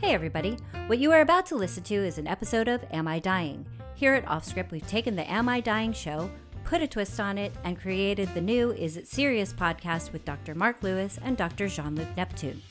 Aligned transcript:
Hey, 0.00 0.14
everybody. 0.14 0.56
What 0.86 0.98
you 0.98 1.12
are 1.12 1.20
about 1.20 1.44
to 1.46 1.56
listen 1.56 1.82
to 1.82 1.94
is 1.94 2.16
an 2.16 2.26
episode 2.26 2.68
of 2.68 2.82
Am 2.90 3.06
I 3.06 3.18
Dying? 3.18 3.66
Here 3.94 4.14
at 4.14 4.24
Offscript, 4.24 4.70
we've 4.70 4.86
taken 4.86 5.14
the 5.14 5.30
Am 5.30 5.46
I 5.46 5.60
Dying 5.60 5.92
show, 5.92 6.30
put 6.64 6.80
a 6.80 6.88
twist 6.88 7.20
on 7.20 7.36
it, 7.36 7.52
and 7.64 7.78
created 7.78 8.32
the 8.32 8.40
new 8.40 8.72
Is 8.72 8.96
It 8.96 9.06
Serious 9.06 9.52
podcast 9.52 10.10
with 10.10 10.24
Dr. 10.24 10.54
Mark 10.54 10.82
Lewis 10.82 11.18
and 11.22 11.36
Dr. 11.36 11.68
Jean 11.68 11.96
Luc 11.96 12.08
Neptune. 12.16 12.62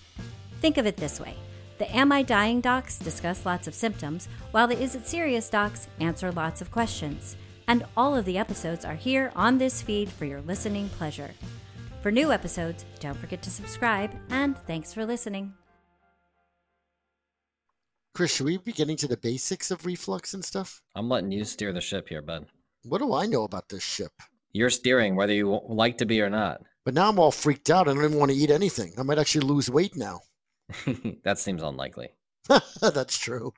Think 0.60 0.78
of 0.80 0.88
it 0.88 0.98
this 0.98 1.20
way 1.20 1.36
the 1.78 1.96
Am 1.96 2.12
I 2.12 2.24
Dying 2.24 2.62
docs 2.62 2.98
discuss 2.98 3.46
lots 3.46 3.68
of 3.68 3.76
symptoms, 3.76 4.28
while 4.50 4.68
the 4.68 4.82
Is 4.82 4.96
It 4.96 5.08
Serious 5.08 5.52
docs 5.52 5.88
answer 6.00 6.32
lots 6.32 6.62
of 6.62 6.72
questions. 6.72 7.38
And 7.68 7.86
all 7.96 8.16
of 8.16 8.26
the 8.26 8.40
episodes 8.40 8.86
are 8.86 8.96
here 8.96 9.32
on 9.36 9.60
this 9.60 9.84
feed 9.84 10.10
for 10.10 10.26
your 10.26 10.42
listening 10.42 10.90
pleasure. 10.90 11.30
For 12.02 12.10
new 12.12 12.32
episodes, 12.32 12.86
don't 13.00 13.18
forget 13.18 13.44
to 13.44 13.52
subscribe, 13.52 14.10
and 14.32 14.58
thanks 14.66 14.96
for 14.96 15.06
listening. 15.06 15.59
Chris, 18.14 18.36
should 18.36 18.46
we 18.46 18.58
be 18.58 18.72
getting 18.72 18.98
to 18.98 19.08
the 19.08 19.18
basics 19.18 19.72
of 19.72 19.86
reflux 19.86 20.34
and 20.34 20.44
stuff? 20.44 20.82
I'm 20.96 21.10
letting 21.10 21.32
you 21.32 21.46
steer 21.46 21.72
the 21.72 21.82
ship 21.82 22.10
here, 22.10 22.22
bud. 22.22 22.48
What 22.84 23.00
do 23.00 23.14
I 23.14 23.26
know 23.26 23.44
about 23.44 23.70
this 23.70 23.84
ship? 23.84 24.12
You're 24.52 24.70
steering 24.70 25.16
whether 25.16 25.34
you 25.34 25.62
like 25.68 25.98
to 26.00 26.06
be 26.06 26.22
or 26.22 26.30
not. 26.30 26.62
But 26.86 26.96
now 26.96 27.10
I'm 27.10 27.20
all 27.20 27.32
freaked 27.32 27.70
out. 27.70 27.88
I 27.88 27.94
don't 27.94 28.04
even 28.04 28.18
want 28.18 28.32
to 28.32 28.38
eat 28.38 28.50
anything. 28.50 28.94
I 28.98 29.04
might 29.04 29.20
actually 29.20 29.48
lose 29.48 29.70
weight 29.70 29.96
now. 29.96 30.22
that 31.24 31.38
seems 31.38 31.62
unlikely. 31.62 32.10
That's 32.82 33.18
true. 33.18 33.54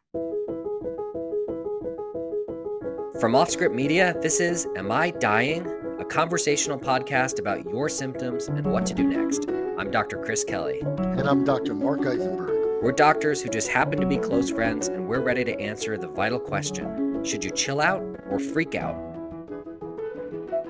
From 3.21 3.33
Offscript 3.33 3.73
Media, 3.73 4.15
this 4.21 4.39
is 4.39 4.67
Am 4.75 4.91
I 4.91 5.11
Dying? 5.11 5.65
A 5.99 6.03
conversational 6.05 6.79
podcast 6.79 7.39
about 7.39 7.63
your 7.65 7.87
symptoms 7.87 8.47
and 8.47 8.65
what 8.65 8.85
to 8.87 8.93
do 8.93 9.03
next. 9.03 9.47
I'm 9.77 9.91
Dr. 9.91 10.17
Chris 10.17 10.43
Kelly. 10.43 10.81
And 10.81 11.29
I'm 11.29 11.43
Dr. 11.43 11.73
Mark 11.73 12.01
Eisenberg. 12.01 12.50
We're 12.81 12.91
doctors 12.91 13.43
who 13.43 13.49
just 13.49 13.67
happen 13.67 14.01
to 14.01 14.07
be 14.07 14.17
close 14.17 14.49
friends, 14.49 14.87
and 14.87 15.07
we're 15.07 15.21
ready 15.21 15.43
to 15.43 15.59
answer 15.59 15.99
the 15.99 16.07
vital 16.07 16.39
question 16.39 17.23
Should 17.23 17.43
you 17.43 17.51
chill 17.51 17.79
out 17.79 18.01
or 18.27 18.39
freak 18.39 18.73
out? 18.73 18.95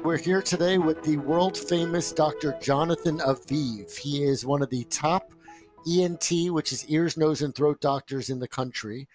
We're 0.04 0.18
here 0.18 0.42
today 0.42 0.78
with 0.78 1.02
the 1.04 1.16
world 1.16 1.58
famous 1.58 2.12
Dr. 2.12 2.58
Jonathan 2.62 3.20
Aviv. 3.20 3.98
He 3.98 4.26
is 4.26 4.46
one 4.46 4.62
of 4.62 4.70
the 4.70 4.84
top 4.90 5.32
ENT, 5.90 6.30
which 6.50 6.74
is 6.74 6.86
ears, 6.90 7.16
nose, 7.16 7.44
and 7.44 7.56
throat 7.56 7.80
doctors 7.80 8.30
in 8.30 8.40
the 8.40 8.48
country. 8.48 9.08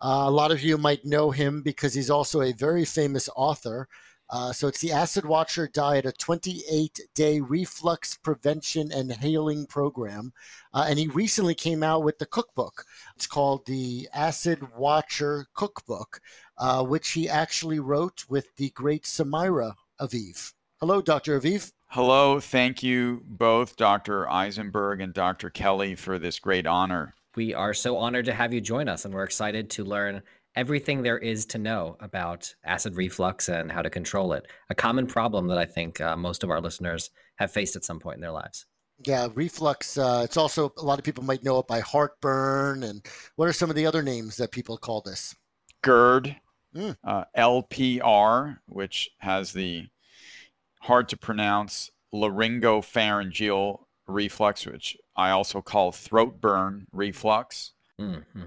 Uh, 0.00 0.26
a 0.26 0.30
lot 0.30 0.52
of 0.52 0.62
you 0.62 0.78
might 0.78 1.04
know 1.04 1.32
him 1.32 1.60
because 1.60 1.92
he's 1.92 2.08
also 2.08 2.42
a 2.42 2.52
very 2.52 2.84
famous 2.84 3.28
author. 3.34 3.88
Uh, 4.34 4.52
so 4.52 4.66
it's 4.66 4.80
the 4.80 4.90
Acid 4.90 5.24
Watcher 5.24 5.68
Diet, 5.72 6.06
a 6.06 6.10
28 6.10 7.00
day 7.14 7.38
reflux 7.38 8.16
prevention 8.16 8.90
and 8.90 9.12
healing 9.12 9.64
program. 9.64 10.32
Uh, 10.72 10.86
and 10.88 10.98
he 10.98 11.06
recently 11.06 11.54
came 11.54 11.84
out 11.84 12.02
with 12.02 12.18
the 12.18 12.26
cookbook. 12.26 12.84
It's 13.14 13.28
called 13.28 13.64
the 13.64 14.08
Acid 14.12 14.76
Watcher 14.76 15.46
Cookbook, 15.54 16.20
uh, 16.58 16.82
which 16.82 17.12
he 17.12 17.28
actually 17.28 17.78
wrote 17.78 18.24
with 18.28 18.48
the 18.56 18.70
great 18.70 19.04
Samira 19.04 19.74
Aviv. 20.00 20.52
Hello, 20.80 21.00
Dr. 21.00 21.40
Aviv. 21.40 21.70
Hello. 21.86 22.40
Thank 22.40 22.82
you 22.82 23.22
both, 23.26 23.76
Dr. 23.76 24.28
Eisenberg 24.28 25.00
and 25.00 25.14
Dr. 25.14 25.48
Kelly, 25.48 25.94
for 25.94 26.18
this 26.18 26.40
great 26.40 26.66
honor. 26.66 27.14
We 27.36 27.54
are 27.54 27.72
so 27.72 27.96
honored 27.98 28.24
to 28.24 28.34
have 28.34 28.52
you 28.52 28.60
join 28.60 28.88
us, 28.88 29.04
and 29.04 29.14
we're 29.14 29.22
excited 29.22 29.70
to 29.70 29.84
learn 29.84 30.22
everything 30.56 31.02
there 31.02 31.18
is 31.18 31.46
to 31.46 31.58
know 31.58 31.96
about 32.00 32.54
acid 32.64 32.96
reflux 32.96 33.48
and 33.48 33.70
how 33.70 33.82
to 33.82 33.90
control 33.90 34.32
it. 34.32 34.46
A 34.70 34.74
common 34.74 35.06
problem 35.06 35.48
that 35.48 35.58
I 35.58 35.64
think 35.64 36.00
uh, 36.00 36.16
most 36.16 36.44
of 36.44 36.50
our 36.50 36.60
listeners 36.60 37.10
have 37.36 37.50
faced 37.50 37.76
at 37.76 37.84
some 37.84 37.98
point 37.98 38.16
in 38.16 38.20
their 38.20 38.30
lives. 38.30 38.66
Yeah, 39.04 39.28
reflux. 39.34 39.98
Uh, 39.98 40.22
it's 40.24 40.36
also 40.36 40.72
a 40.78 40.84
lot 40.84 40.98
of 40.98 41.04
people 41.04 41.24
might 41.24 41.42
know 41.42 41.58
it 41.58 41.66
by 41.66 41.80
heartburn. 41.80 42.84
And 42.84 43.04
what 43.36 43.48
are 43.48 43.52
some 43.52 43.70
of 43.70 43.76
the 43.76 43.86
other 43.86 44.02
names 44.02 44.36
that 44.36 44.52
people 44.52 44.78
call 44.78 45.00
this? 45.00 45.34
GERD, 45.82 46.36
mm. 46.74 46.96
uh, 47.02 47.24
LPR, 47.36 48.58
which 48.66 49.10
has 49.18 49.52
the 49.52 49.88
hard 50.80 51.08
to 51.08 51.16
pronounce 51.16 51.90
laryngopharyngeal 52.14 53.80
reflux, 54.06 54.66
which 54.66 54.96
I 55.16 55.30
also 55.30 55.60
call 55.60 55.90
throat 55.90 56.40
burn 56.40 56.86
reflux. 56.92 57.72
Mm-hmm. 58.00 58.44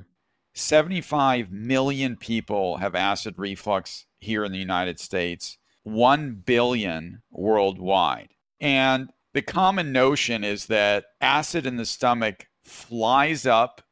75 0.57 1.51
million 1.51 2.16
people 2.16 2.78
have 2.78 2.95
acid 2.95 3.35
reflux 3.38 4.06
here 4.19 4.44
in 4.44 4.51
the 4.51 4.57
United 4.57 5.00
States, 5.00 5.57
1 5.84 6.44
billion 6.45 7.22
worldwide. 7.31 8.29
And 8.59 9.12
the 9.34 9.44
common 9.44 9.91
notion 9.91 10.44
is 10.44 10.66
that 10.66 11.06
acid 11.22 11.68
in 11.68 11.78
the 11.78 11.85
stomach 11.85 12.47
flies 12.63 13.45
up, 13.45 13.84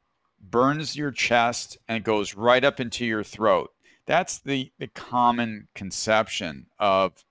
burns 0.42 0.96
your 0.96 1.12
chest, 1.12 1.78
and 1.88 2.04
goes 2.04 2.36
right 2.36 2.64
up 2.64 2.80
into 2.80 3.06
your 3.06 3.24
throat. 3.24 3.70
That's 4.08 4.40
the, 4.40 4.72
the 4.80 4.88
common 4.88 5.68
conception 5.76 6.66
of 6.80 7.24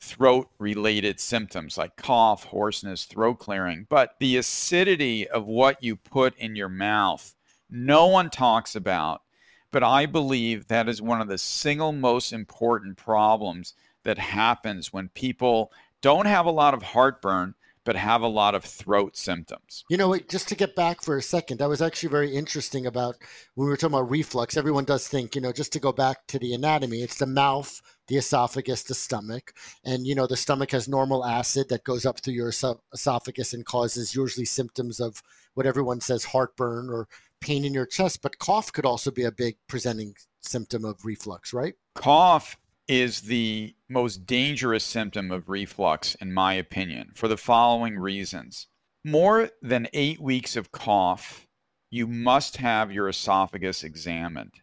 throat 0.00 0.48
related 0.58 1.20
symptoms 1.20 1.76
like 1.76 1.96
cough, 1.96 2.44
hoarseness, 2.44 3.04
throat 3.04 3.38
clearing. 3.38 3.86
But 3.90 4.14
the 4.18 4.38
acidity 4.38 5.28
of 5.28 5.46
what 5.46 5.82
you 5.82 5.96
put 5.96 6.34
in 6.38 6.56
your 6.56 6.70
mouth, 6.70 7.34
no 7.70 8.06
one 8.06 8.30
talks 8.30 8.74
about. 8.76 9.22
But 9.72 9.84
I 9.84 10.06
believe 10.06 10.66
that 10.66 10.88
is 10.88 11.00
one 11.00 11.20
of 11.20 11.28
the 11.28 11.38
single 11.38 11.92
most 11.92 12.32
important 12.32 12.96
problems 12.96 13.74
that 14.02 14.18
happens 14.18 14.92
when 14.92 15.08
people 15.10 15.72
don't 16.00 16.26
have 16.26 16.46
a 16.46 16.50
lot 16.50 16.74
of 16.74 16.82
heartburn, 16.82 17.54
but 17.84 17.96
have 17.96 18.22
a 18.22 18.28
lot 18.28 18.54
of 18.54 18.64
throat 18.64 19.16
symptoms. 19.16 19.84
You 19.88 19.96
know, 19.96 20.16
just 20.16 20.48
to 20.48 20.54
get 20.54 20.74
back 20.74 21.02
for 21.02 21.16
a 21.16 21.22
second, 21.22 21.58
that 21.58 21.68
was 21.68 21.80
actually 21.80 22.10
very 22.10 22.34
interesting 22.34 22.86
about 22.86 23.16
when 23.54 23.66
we 23.66 23.70
were 23.70 23.76
talking 23.76 23.94
about 23.94 24.10
reflux. 24.10 24.56
Everyone 24.56 24.84
does 24.84 25.08
think, 25.08 25.34
you 25.34 25.40
know, 25.40 25.52
just 25.52 25.72
to 25.72 25.80
go 25.80 25.92
back 25.92 26.26
to 26.28 26.38
the 26.38 26.52
anatomy, 26.52 27.02
it's 27.02 27.18
the 27.18 27.26
mouth, 27.26 27.80
the 28.08 28.16
esophagus, 28.16 28.82
the 28.82 28.94
stomach. 28.94 29.54
And, 29.84 30.06
you 30.06 30.14
know, 30.14 30.26
the 30.26 30.36
stomach 30.36 30.72
has 30.72 30.88
normal 30.88 31.24
acid 31.24 31.68
that 31.68 31.84
goes 31.84 32.04
up 32.04 32.20
through 32.20 32.34
your 32.34 32.52
esophagus 32.92 33.54
and 33.54 33.64
causes 33.64 34.14
usually 34.14 34.46
symptoms 34.46 35.00
of 35.00 35.22
what 35.54 35.66
everyone 35.66 36.00
says 36.00 36.24
heartburn 36.24 36.90
or 36.90 37.08
pain 37.40 37.64
in 37.64 37.74
your 37.74 37.86
chest. 37.86 38.22
But 38.22 38.38
cough 38.38 38.72
could 38.72 38.86
also 38.86 39.10
be 39.10 39.24
a 39.24 39.32
big 39.32 39.56
presenting 39.68 40.14
symptom 40.40 40.84
of 40.84 41.04
reflux, 41.04 41.52
right? 41.52 41.74
Cough 41.94 42.56
is 42.88 43.22
the 43.22 43.74
most 43.88 44.26
dangerous 44.26 44.84
symptom 44.84 45.30
of 45.30 45.48
reflux, 45.48 46.16
in 46.16 46.32
my 46.32 46.54
opinion, 46.54 47.12
for 47.14 47.28
the 47.28 47.36
following 47.36 47.98
reasons. 47.98 48.66
More 49.04 49.50
than 49.62 49.88
eight 49.92 50.20
weeks 50.20 50.56
of 50.56 50.72
cough, 50.72 51.46
you 51.90 52.06
must 52.06 52.56
have 52.58 52.92
your 52.92 53.08
esophagus 53.08 53.84
examined. 53.84 54.54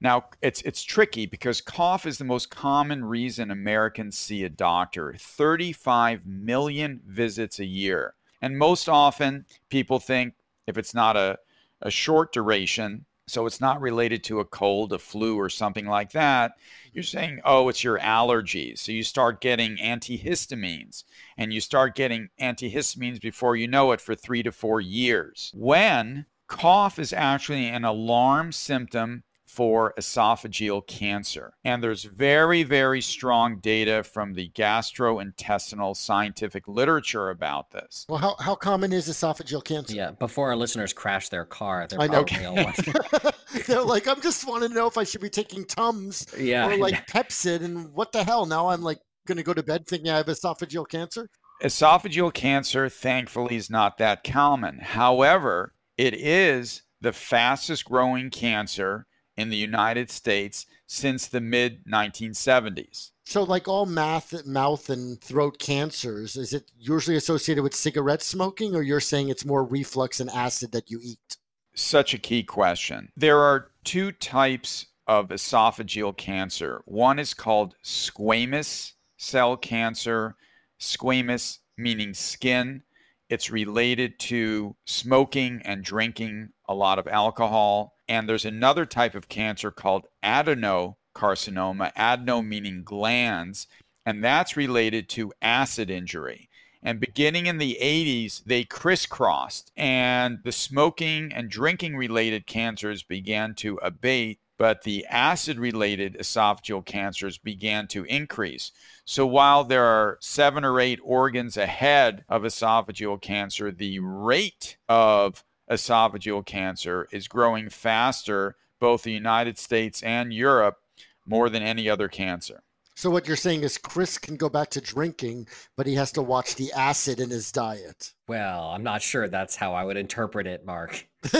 Now, 0.00 0.26
it's, 0.42 0.62
it's 0.62 0.82
tricky 0.82 1.26
because 1.26 1.60
cough 1.60 2.06
is 2.06 2.18
the 2.18 2.24
most 2.24 2.50
common 2.50 3.04
reason 3.04 3.50
Americans 3.50 4.16
see 4.16 4.44
a 4.44 4.48
doctor 4.48 5.14
35 5.18 6.24
million 6.24 7.00
visits 7.06 7.58
a 7.58 7.64
year. 7.64 8.14
And 8.40 8.58
most 8.58 8.88
often, 8.88 9.44
people 9.70 9.98
think 9.98 10.34
if 10.68 10.78
it's 10.78 10.94
not 10.94 11.16
a, 11.16 11.38
a 11.80 11.90
short 11.90 12.32
duration, 12.32 13.06
so 13.26 13.46
it's 13.46 13.60
not 13.60 13.80
related 13.80 14.24
to 14.24 14.40
a 14.40 14.44
cold, 14.44 14.92
a 14.92 14.98
flu, 14.98 15.36
or 15.36 15.48
something 15.48 15.86
like 15.86 16.12
that. 16.12 16.52
You're 16.92 17.04
saying, 17.04 17.40
oh, 17.44 17.68
it's 17.68 17.84
your 17.84 17.98
allergies. 17.98 18.78
So 18.78 18.92
you 18.92 19.02
start 19.02 19.40
getting 19.40 19.76
antihistamines, 19.76 21.04
and 21.36 21.52
you 21.52 21.60
start 21.60 21.94
getting 21.94 22.30
antihistamines 22.40 23.20
before 23.20 23.56
you 23.56 23.68
know 23.68 23.92
it 23.92 24.00
for 24.00 24.14
three 24.14 24.42
to 24.42 24.52
four 24.52 24.80
years. 24.80 25.52
When 25.54 26.26
cough 26.46 26.98
is 26.98 27.12
actually 27.12 27.66
an 27.68 27.84
alarm 27.84 28.52
symptom 28.52 29.22
for 29.58 29.92
esophageal 29.98 30.86
cancer. 30.86 31.52
And 31.64 31.82
there's 31.82 32.04
very, 32.04 32.62
very 32.62 33.00
strong 33.00 33.58
data 33.58 34.04
from 34.04 34.32
the 34.32 34.50
gastrointestinal 34.50 35.96
scientific 35.96 36.68
literature 36.68 37.30
about 37.30 37.72
this. 37.72 38.06
Well, 38.08 38.20
how, 38.20 38.36
how 38.38 38.54
common 38.54 38.92
is 38.92 39.08
esophageal 39.08 39.64
cancer? 39.64 39.96
Yeah, 39.96 40.12
before 40.12 40.50
our 40.50 40.54
listeners 40.54 40.92
crash 40.92 41.28
their 41.28 41.44
car, 41.44 41.88
they're 41.88 42.00
I 42.00 42.06
know. 42.06 42.22
probably 42.22 43.32
they're 43.66 43.82
like, 43.82 44.06
I'm 44.06 44.20
just 44.20 44.46
want 44.46 44.62
to 44.62 44.68
know 44.68 44.86
if 44.86 44.96
I 44.96 45.02
should 45.02 45.22
be 45.22 45.28
taking 45.28 45.64
Tums 45.64 46.28
yeah, 46.38 46.68
or 46.68 46.76
like 46.76 46.94
yeah. 46.94 47.02
Pepcid, 47.10 47.64
and 47.64 47.92
what 47.92 48.12
the 48.12 48.22
hell? 48.22 48.46
Now 48.46 48.68
I'm 48.68 48.82
like 48.82 49.00
going 49.26 49.38
to 49.38 49.42
go 49.42 49.54
to 49.54 49.62
bed 49.64 49.88
thinking 49.88 50.08
I 50.08 50.18
have 50.18 50.26
esophageal 50.26 50.88
cancer. 50.88 51.28
Esophageal 51.64 52.32
cancer, 52.32 52.88
thankfully, 52.88 53.56
is 53.56 53.70
not 53.70 53.98
that 53.98 54.22
common. 54.22 54.78
However, 54.78 55.74
it 55.96 56.14
is 56.14 56.82
the 57.00 57.12
fastest 57.12 57.86
growing 57.86 58.30
cancer 58.30 59.08
in 59.38 59.48
the 59.48 59.56
United 59.56 60.10
States 60.10 60.66
since 60.86 61.28
the 61.28 61.40
mid 61.40 61.86
1970s. 61.86 63.12
So, 63.24 63.44
like 63.44 63.68
all 63.68 63.86
mouth, 63.86 64.34
mouth 64.44 64.90
and 64.90 65.20
throat 65.20 65.58
cancers, 65.58 66.36
is 66.36 66.52
it 66.52 66.70
usually 66.78 67.16
associated 67.16 67.62
with 67.62 67.74
cigarette 67.74 68.22
smoking, 68.22 68.74
or 68.74 68.82
you're 68.82 69.00
saying 69.00 69.28
it's 69.28 69.44
more 69.44 69.64
reflux 69.64 70.18
and 70.18 70.28
acid 70.30 70.72
that 70.72 70.90
you 70.90 70.98
eat? 71.02 71.36
Such 71.74 72.14
a 72.14 72.18
key 72.18 72.42
question. 72.42 73.12
There 73.16 73.38
are 73.38 73.70
two 73.84 74.12
types 74.12 74.86
of 75.06 75.28
esophageal 75.28 76.16
cancer. 76.16 76.82
One 76.86 77.18
is 77.18 77.32
called 77.32 77.76
squamous 77.84 78.92
cell 79.18 79.56
cancer, 79.56 80.34
squamous 80.80 81.58
meaning 81.76 82.12
skin. 82.12 82.82
It's 83.28 83.50
related 83.50 84.18
to 84.20 84.74
smoking 84.86 85.62
and 85.64 85.84
drinking 85.84 86.48
a 86.66 86.74
lot 86.74 86.98
of 86.98 87.06
alcohol 87.06 87.94
And 88.08 88.28
there's 88.28 88.44
another 88.44 88.86
type 88.86 89.14
of 89.14 89.28
cancer 89.28 89.70
called 89.70 90.06
adenocarcinoma, 90.24 91.92
adeno 91.96 92.42
meaning 92.42 92.82
glands, 92.82 93.66
and 94.06 94.24
that's 94.24 94.56
related 94.56 95.08
to 95.10 95.32
acid 95.42 95.90
injury. 95.90 96.48
And 96.82 97.00
beginning 97.00 97.46
in 97.46 97.58
the 97.58 97.76
80s, 97.80 98.44
they 98.44 98.64
crisscrossed, 98.64 99.72
and 99.76 100.38
the 100.44 100.52
smoking 100.52 101.32
and 101.32 101.50
drinking 101.50 101.96
related 101.96 102.46
cancers 102.46 103.02
began 103.02 103.54
to 103.56 103.78
abate, 103.82 104.38
but 104.56 104.82
the 104.82 105.04
acid 105.06 105.58
related 105.58 106.16
esophageal 106.18 106.86
cancers 106.86 107.36
began 107.36 107.88
to 107.88 108.04
increase. 108.04 108.70
So 109.04 109.26
while 109.26 109.64
there 109.64 109.84
are 109.84 110.18
seven 110.20 110.64
or 110.64 110.80
eight 110.80 111.00
organs 111.02 111.56
ahead 111.56 112.24
of 112.28 112.42
esophageal 112.42 113.20
cancer, 113.20 113.72
the 113.72 113.98
rate 113.98 114.78
of 114.88 115.44
esophageal 115.70 116.44
cancer 116.44 117.08
is 117.12 117.28
growing 117.28 117.68
faster, 117.68 118.56
both 118.80 119.02
the 119.02 119.12
United 119.12 119.58
States 119.58 120.02
and 120.02 120.32
Europe, 120.32 120.78
more 121.26 121.48
than 121.48 121.62
any 121.62 121.88
other 121.88 122.08
cancer. 122.08 122.62
So 122.98 123.10
what 123.10 123.28
you're 123.28 123.36
saying 123.36 123.62
is 123.62 123.78
Chris 123.78 124.18
can 124.18 124.36
go 124.36 124.48
back 124.48 124.70
to 124.70 124.80
drinking, 124.80 125.46
but 125.76 125.86
he 125.86 125.94
has 125.94 126.10
to 126.12 126.22
watch 126.22 126.56
the 126.56 126.72
acid 126.72 127.20
in 127.20 127.30
his 127.30 127.52
diet. 127.52 128.12
Well, 128.26 128.70
I'm 128.70 128.82
not 128.82 129.02
sure 129.02 129.28
that's 129.28 129.54
how 129.54 129.72
I 129.72 129.84
would 129.84 129.96
interpret 129.96 130.48
it, 130.48 130.66
Mark. 130.66 131.06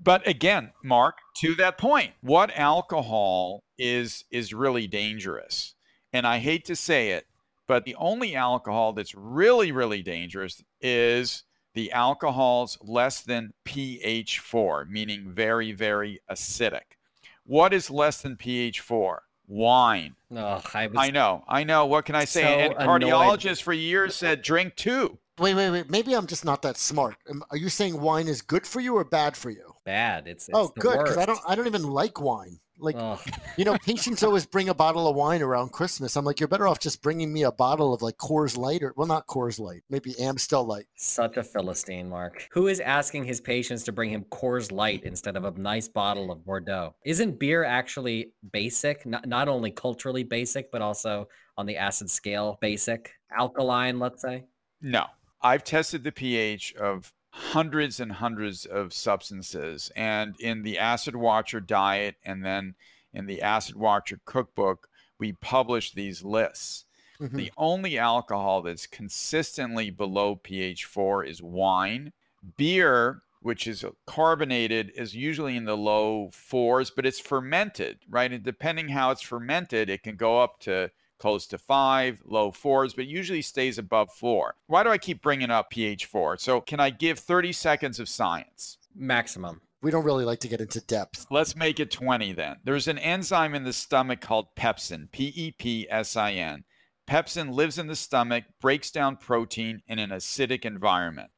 but 0.00 0.24
again, 0.24 0.70
Mark, 0.84 1.16
to 1.38 1.56
that 1.56 1.78
point, 1.78 2.12
what 2.20 2.56
alcohol 2.56 3.64
is 3.76 4.24
is 4.30 4.54
really 4.54 4.86
dangerous? 4.86 5.74
And 6.12 6.28
I 6.28 6.38
hate 6.38 6.64
to 6.66 6.76
say 6.76 7.10
it, 7.10 7.26
but 7.66 7.84
the 7.84 7.96
only 7.96 8.36
alcohol 8.36 8.92
that's 8.92 9.16
really 9.16 9.72
really 9.72 10.02
dangerous 10.02 10.62
is 10.80 11.42
the 11.78 11.92
alcohols 11.92 12.76
less 12.82 13.20
than 13.20 13.52
pH 13.62 14.40
4, 14.40 14.86
meaning 14.86 15.30
very 15.30 15.70
very 15.70 16.20
acidic. 16.28 16.96
What 17.44 17.72
is 17.72 17.88
less 17.88 18.20
than 18.20 18.36
pH 18.36 18.80
4? 18.80 19.22
wine. 19.46 20.14
Oh, 20.30 20.60
I, 20.74 20.90
I, 20.94 21.10
know, 21.10 21.42
I 21.48 21.64
know. 21.64 21.86
What 21.86 22.04
can 22.04 22.14
I 22.14 22.26
say? 22.26 22.42
So 22.42 22.48
and 22.48 22.74
cardiologists 22.74 23.44
annoyed. 23.44 23.58
for 23.60 23.72
years 23.72 24.14
said 24.14 24.42
drink 24.42 24.76
two. 24.76 25.18
Wait, 25.38 25.54
wait, 25.54 25.70
wait. 25.70 25.88
Maybe 25.88 26.14
I'm 26.14 26.26
just 26.26 26.44
not 26.44 26.60
that 26.62 26.76
smart. 26.76 27.16
Are 27.50 27.56
you 27.56 27.70
saying 27.70 27.98
wine 27.98 28.28
is 28.28 28.42
good 28.42 28.66
for 28.66 28.80
you 28.80 28.96
or 28.96 29.04
bad 29.04 29.38
for 29.38 29.48
you? 29.48 29.72
Bad. 29.86 30.26
It's, 30.26 30.50
it's 30.50 30.58
oh, 30.58 30.70
good 30.78 30.98
because 30.98 31.16
I 31.16 31.24
don't. 31.24 31.40
I 31.48 31.54
don't 31.54 31.66
even 31.66 31.84
like 31.84 32.20
wine. 32.20 32.58
Like, 32.78 32.96
oh. 32.98 33.20
you 33.56 33.64
know, 33.64 33.76
patients 33.78 34.22
always 34.22 34.46
bring 34.46 34.68
a 34.68 34.74
bottle 34.74 35.08
of 35.08 35.16
wine 35.16 35.42
around 35.42 35.72
Christmas. 35.72 36.16
I'm 36.16 36.24
like, 36.24 36.40
you're 36.40 36.48
better 36.48 36.68
off 36.68 36.78
just 36.78 37.02
bringing 37.02 37.32
me 37.32 37.42
a 37.42 37.52
bottle 37.52 37.92
of 37.92 38.02
like 38.02 38.16
Coors 38.16 38.56
Light 38.56 38.82
or, 38.82 38.92
well, 38.96 39.06
not 39.06 39.26
Coors 39.26 39.58
Light, 39.58 39.82
maybe 39.90 40.18
Amstel 40.20 40.64
Light. 40.64 40.86
Such 40.96 41.36
a 41.36 41.42
Philistine, 41.42 42.08
Mark. 42.08 42.48
Who 42.52 42.68
is 42.68 42.80
asking 42.80 43.24
his 43.24 43.40
patients 43.40 43.82
to 43.84 43.92
bring 43.92 44.10
him 44.10 44.24
Coors 44.30 44.70
Light 44.70 45.02
instead 45.04 45.36
of 45.36 45.44
a 45.44 45.50
nice 45.58 45.88
bottle 45.88 46.30
of 46.30 46.44
Bordeaux? 46.44 46.94
Isn't 47.04 47.38
beer 47.38 47.64
actually 47.64 48.32
basic? 48.52 49.04
Not, 49.06 49.26
not 49.26 49.48
only 49.48 49.70
culturally 49.70 50.24
basic, 50.24 50.70
but 50.70 50.82
also 50.82 51.28
on 51.56 51.66
the 51.66 51.76
acid 51.76 52.10
scale 52.10 52.58
basic? 52.60 53.12
Alkaline, 53.36 53.98
let's 53.98 54.22
say? 54.22 54.44
No. 54.80 55.04
I've 55.40 55.62
tested 55.62 56.02
the 56.02 56.10
pH 56.10 56.74
of 56.74 57.12
hundreds 57.38 58.00
and 58.00 58.12
hundreds 58.12 58.66
of 58.66 58.92
substances. 58.92 59.90
And 59.96 60.34
in 60.40 60.62
the 60.62 60.78
Acid 60.78 61.14
Watcher 61.14 61.60
diet 61.60 62.16
and 62.24 62.44
then 62.44 62.74
in 63.14 63.26
the 63.26 63.42
Acid 63.42 63.76
Watcher 63.76 64.20
cookbook, 64.24 64.88
we 65.18 65.32
publish 65.32 65.92
these 65.92 66.24
lists. 66.24 66.84
Mm-hmm. 67.20 67.36
The 67.36 67.52
only 67.56 67.98
alcohol 67.98 68.62
that's 68.62 68.86
consistently 68.86 69.90
below 69.90 70.36
pH 70.36 70.84
4 70.84 71.24
is 71.24 71.42
wine. 71.42 72.12
Beer, 72.56 73.22
which 73.40 73.66
is 73.66 73.84
carbonated, 74.06 74.92
is 74.94 75.14
usually 75.14 75.56
in 75.56 75.64
the 75.64 75.76
low 75.76 76.30
fours, 76.32 76.90
but 76.90 77.06
it's 77.06 77.20
fermented, 77.20 77.98
right? 78.08 78.32
And 78.32 78.44
depending 78.44 78.88
how 78.88 79.10
it's 79.10 79.22
fermented, 79.22 79.90
it 79.90 80.02
can 80.02 80.16
go 80.16 80.40
up 80.40 80.60
to 80.60 80.90
close 81.18 81.46
to 81.48 81.58
five, 81.58 82.22
low 82.24 82.50
fours, 82.50 82.94
but 82.94 83.06
usually 83.06 83.42
stays 83.42 83.78
above 83.78 84.10
four. 84.12 84.54
Why 84.66 84.82
do 84.82 84.90
I 84.90 84.98
keep 84.98 85.22
bringing 85.22 85.50
up 85.50 85.70
pH 85.70 86.06
four? 86.06 86.36
So, 86.38 86.60
can 86.60 86.80
I 86.80 86.90
give 86.90 87.18
30 87.18 87.52
seconds 87.52 88.00
of 88.00 88.08
science? 88.08 88.78
Maximum. 88.94 89.60
We 89.80 89.92
don't 89.92 90.04
really 90.04 90.24
like 90.24 90.40
to 90.40 90.48
get 90.48 90.60
into 90.60 90.80
depth. 90.80 91.26
Let's 91.30 91.54
make 91.54 91.78
it 91.78 91.92
20 91.92 92.32
then. 92.32 92.56
There's 92.64 92.88
an 92.88 92.98
enzyme 92.98 93.54
in 93.54 93.62
the 93.62 93.72
stomach 93.72 94.20
called 94.20 94.54
pepsin, 94.56 95.10
P 95.12 95.32
E 95.36 95.52
P 95.52 95.86
S 95.88 96.16
I 96.16 96.32
N. 96.32 96.64
Pepsin 97.08 97.52
lives 97.52 97.78
in 97.78 97.86
the 97.86 97.96
stomach, 97.96 98.44
breaks 98.60 98.90
down 98.90 99.16
protein 99.16 99.80
in 99.86 99.98
an 99.98 100.10
acidic 100.10 100.64
environment. 100.64 101.30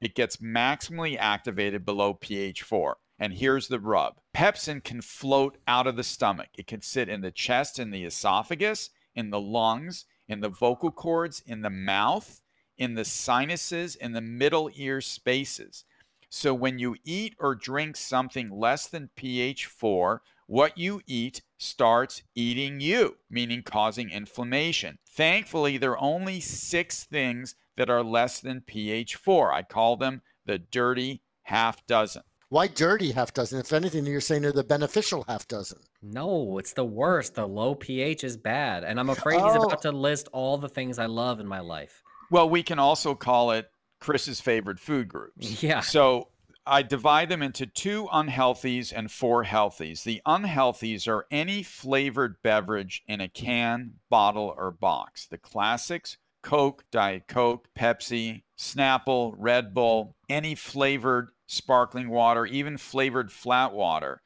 It 0.00 0.16
gets 0.16 0.38
maximally 0.38 1.16
activated 1.16 1.84
below 1.84 2.14
pH 2.14 2.62
4. 2.62 2.96
And 3.20 3.34
here's 3.34 3.68
the 3.68 3.78
rub 3.78 4.16
pepsin 4.34 4.82
can 4.82 5.00
float 5.00 5.58
out 5.68 5.86
of 5.86 5.94
the 5.94 6.02
stomach. 6.02 6.48
It 6.58 6.66
can 6.66 6.80
sit 6.80 7.08
in 7.08 7.20
the 7.20 7.30
chest 7.30 7.78
and 7.78 7.94
the 7.94 8.04
esophagus 8.04 8.90
in 9.14 9.30
the 9.30 9.40
lungs, 9.40 10.04
in 10.28 10.40
the 10.40 10.48
vocal 10.48 10.90
cords, 10.90 11.42
in 11.46 11.62
the 11.62 11.70
mouth, 11.70 12.42
in 12.78 12.94
the 12.94 13.04
sinuses, 13.04 13.94
in 13.96 14.12
the 14.12 14.20
middle 14.20 14.70
ear 14.74 15.00
spaces. 15.00 15.84
So 16.28 16.54
when 16.54 16.78
you 16.78 16.96
eat 17.04 17.34
or 17.38 17.54
drink 17.54 17.96
something 17.96 18.50
less 18.50 18.86
than 18.86 19.10
pH 19.16 19.66
4, 19.66 20.22
what 20.46 20.78
you 20.78 21.00
eat 21.06 21.42
starts 21.58 22.22
eating 22.34 22.80
you, 22.80 23.16
meaning 23.30 23.62
causing 23.62 24.10
inflammation. 24.10 24.98
Thankfully, 25.06 25.76
there 25.76 25.92
are 25.92 26.02
only 26.02 26.40
six 26.40 27.04
things 27.04 27.54
that 27.76 27.90
are 27.90 28.02
less 28.02 28.40
than 28.40 28.62
pH 28.62 29.16
4. 29.16 29.52
I 29.52 29.62
call 29.62 29.96
them 29.96 30.22
the 30.46 30.58
dirty 30.58 31.22
half 31.42 31.86
dozen. 31.86 32.22
Why 32.52 32.66
dirty 32.66 33.12
half 33.12 33.32
dozen? 33.32 33.60
If 33.60 33.72
anything, 33.72 34.04
you're 34.04 34.20
saying 34.20 34.42
they're 34.42 34.52
the 34.52 34.62
beneficial 34.62 35.24
half 35.26 35.48
dozen. 35.48 35.78
No, 36.02 36.58
it's 36.58 36.74
the 36.74 36.84
worst. 36.84 37.34
The 37.34 37.46
low 37.46 37.74
pH 37.74 38.24
is 38.24 38.36
bad. 38.36 38.84
And 38.84 39.00
I'm 39.00 39.08
afraid 39.08 39.40
oh. 39.40 39.46
he's 39.46 39.64
about 39.64 39.80
to 39.80 39.90
list 39.90 40.28
all 40.34 40.58
the 40.58 40.68
things 40.68 40.98
I 40.98 41.06
love 41.06 41.40
in 41.40 41.46
my 41.46 41.60
life. 41.60 42.02
Well, 42.30 42.50
we 42.50 42.62
can 42.62 42.78
also 42.78 43.14
call 43.14 43.52
it 43.52 43.70
Chris's 44.00 44.42
favorite 44.42 44.78
food 44.78 45.08
groups. 45.08 45.62
Yeah. 45.62 45.80
So 45.80 46.28
I 46.66 46.82
divide 46.82 47.30
them 47.30 47.40
into 47.40 47.64
two 47.64 48.06
unhealthies 48.12 48.92
and 48.94 49.10
four 49.10 49.44
healthies. 49.44 50.02
The 50.02 50.20
unhealthies 50.26 51.08
are 51.08 51.24
any 51.30 51.62
flavored 51.62 52.36
beverage 52.42 53.02
in 53.08 53.22
a 53.22 53.28
can, 53.28 53.94
bottle, 54.10 54.54
or 54.58 54.70
box. 54.70 55.26
The 55.26 55.38
classics 55.38 56.18
Coke, 56.42 56.84
Diet 56.90 57.28
Coke, 57.28 57.68
Pepsi, 57.74 58.42
Snapple, 58.58 59.34
Red 59.38 59.72
Bull, 59.72 60.16
any 60.28 60.54
flavored 60.54 61.30
sparkling 61.46 62.08
water, 62.08 62.46
even 62.46 62.76
flavored 62.78 63.32
flat 63.32 63.72
water. 63.72 64.22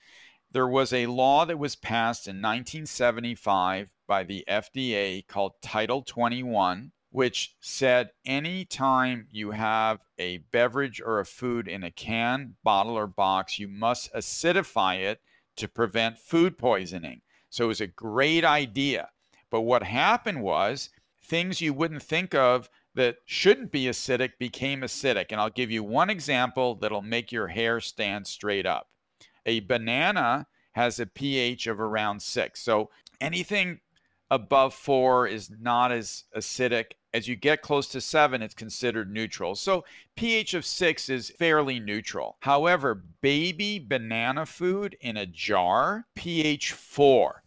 There 0.52 0.68
was 0.68 0.92
a 0.92 1.06
law 1.06 1.44
that 1.44 1.58
was 1.58 1.76
passed 1.76 2.26
in 2.26 2.36
1975 2.36 3.90
by 4.06 4.24
the 4.24 4.44
FDA 4.48 5.26
called 5.26 5.60
Title 5.60 6.02
21, 6.02 6.92
which 7.10 7.56
said 7.60 8.10
anytime 8.24 9.26
you 9.30 9.50
have 9.50 10.00
a 10.18 10.38
beverage 10.52 11.00
or 11.00 11.18
a 11.18 11.24
food 11.24 11.68
in 11.68 11.82
a 11.82 11.90
can, 11.90 12.56
bottle, 12.62 12.96
or 12.96 13.06
box, 13.06 13.58
you 13.58 13.68
must 13.68 14.12
acidify 14.14 14.96
it 15.02 15.20
to 15.56 15.68
prevent 15.68 16.18
food 16.18 16.58
poisoning. 16.58 17.22
So 17.50 17.64
it 17.64 17.68
was 17.68 17.80
a 17.80 17.86
great 17.86 18.44
idea. 18.44 19.08
But 19.50 19.62
what 19.62 19.82
happened 19.82 20.42
was 20.42 20.90
things 21.22 21.60
you 21.60 21.72
wouldn't 21.72 22.02
think 22.02 22.34
of 22.34 22.68
that 22.96 23.18
shouldn't 23.26 23.70
be 23.70 23.84
acidic 23.84 24.32
became 24.38 24.80
acidic. 24.80 25.26
And 25.30 25.40
I'll 25.40 25.50
give 25.50 25.70
you 25.70 25.84
one 25.84 26.10
example 26.10 26.74
that'll 26.76 27.02
make 27.02 27.30
your 27.30 27.46
hair 27.46 27.78
stand 27.78 28.26
straight 28.26 28.66
up. 28.66 28.88
A 29.44 29.60
banana 29.60 30.46
has 30.72 30.98
a 30.98 31.06
pH 31.06 31.66
of 31.66 31.78
around 31.78 32.20
six. 32.20 32.62
So 32.62 32.90
anything 33.20 33.80
above 34.30 34.72
four 34.74 35.26
is 35.26 35.50
not 35.60 35.92
as 35.92 36.24
acidic. 36.34 36.92
As 37.12 37.28
you 37.28 37.36
get 37.36 37.62
close 37.62 37.86
to 37.88 38.00
seven, 38.00 38.40
it's 38.42 38.54
considered 38.54 39.12
neutral. 39.12 39.54
So 39.54 39.84
pH 40.16 40.54
of 40.54 40.64
six 40.64 41.10
is 41.10 41.30
fairly 41.30 41.78
neutral. 41.78 42.36
However, 42.40 43.04
baby 43.20 43.78
banana 43.78 44.46
food 44.46 44.96
in 45.02 45.18
a 45.18 45.26
jar, 45.26 46.06
pH 46.14 46.72
four. 46.72 47.42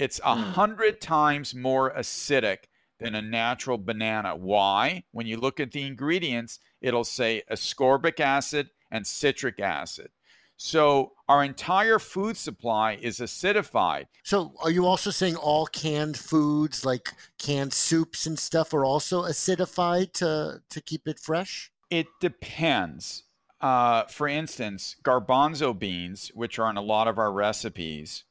It's 0.00 0.20
a 0.24 0.34
hmm. 0.34 0.42
hundred 0.42 1.00
times 1.00 1.54
more 1.54 1.94
acidic 1.94 2.64
than 2.98 3.14
a 3.14 3.22
natural 3.22 3.78
banana. 3.78 4.34
Why? 4.34 5.04
When 5.12 5.26
you 5.26 5.36
look 5.36 5.60
at 5.60 5.72
the 5.72 5.82
ingredients, 5.82 6.58
it'll 6.80 7.04
say 7.04 7.42
ascorbic 7.50 8.20
acid 8.20 8.70
and 8.90 9.06
citric 9.06 9.60
acid. 9.60 10.10
So 10.56 11.12
our 11.28 11.44
entire 11.44 11.98
food 11.98 12.36
supply 12.36 12.98
is 13.00 13.18
acidified. 13.18 14.06
So 14.22 14.54
are 14.62 14.70
you 14.70 14.86
also 14.86 15.10
saying 15.10 15.36
all 15.36 15.66
canned 15.66 16.16
foods 16.16 16.84
like 16.84 17.12
canned 17.38 17.74
soups 17.74 18.26
and 18.26 18.38
stuff 18.38 18.72
are 18.72 18.84
also 18.84 19.22
acidified 19.24 20.12
to 20.14 20.62
to 20.70 20.80
keep 20.80 21.06
it 21.06 21.18
fresh? 21.18 21.70
It 21.90 22.06
depends. 22.20 23.24
Uh, 23.60 24.04
for 24.04 24.28
instance, 24.28 24.96
garbanzo 25.02 25.78
beans, 25.78 26.30
which 26.34 26.58
are 26.58 26.70
in 26.70 26.76
a 26.76 26.82
lot 26.82 27.08
of 27.08 27.18
our 27.18 27.32
recipes, 27.32 28.24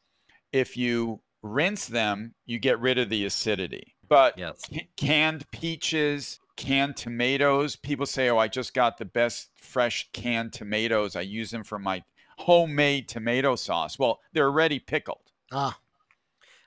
if 0.52 0.78
you 0.78 1.22
rinse 1.42 1.88
them, 1.88 2.34
you 2.46 2.60
get 2.60 2.80
rid 2.80 2.98
of 2.98 3.10
the 3.10 3.26
acidity. 3.26 3.95
But 4.08 4.38
yes. 4.38 4.62
canned 4.98 5.50
peaches, 5.52 6.40
canned 6.56 6.98
tomatoes, 6.98 7.76
people 7.76 8.06
say, 8.06 8.30
"Oh, 8.30 8.38
I 8.38 8.48
just 8.48 8.74
got 8.74 8.98
the 8.98 9.06
best 9.06 9.50
fresh 9.56 10.10
canned 10.14 10.54
tomatoes. 10.54 11.16
I 11.16 11.22
use 11.22 11.52
them 11.52 11.64
for 11.64 11.80
my 11.80 12.04
homemade 12.38 13.08
tomato 13.08 13.56
sauce. 13.56 13.98
Well, 13.98 14.20
they're 14.34 14.48
already 14.48 14.80
pickled. 14.80 15.32
Ah. 15.52 15.78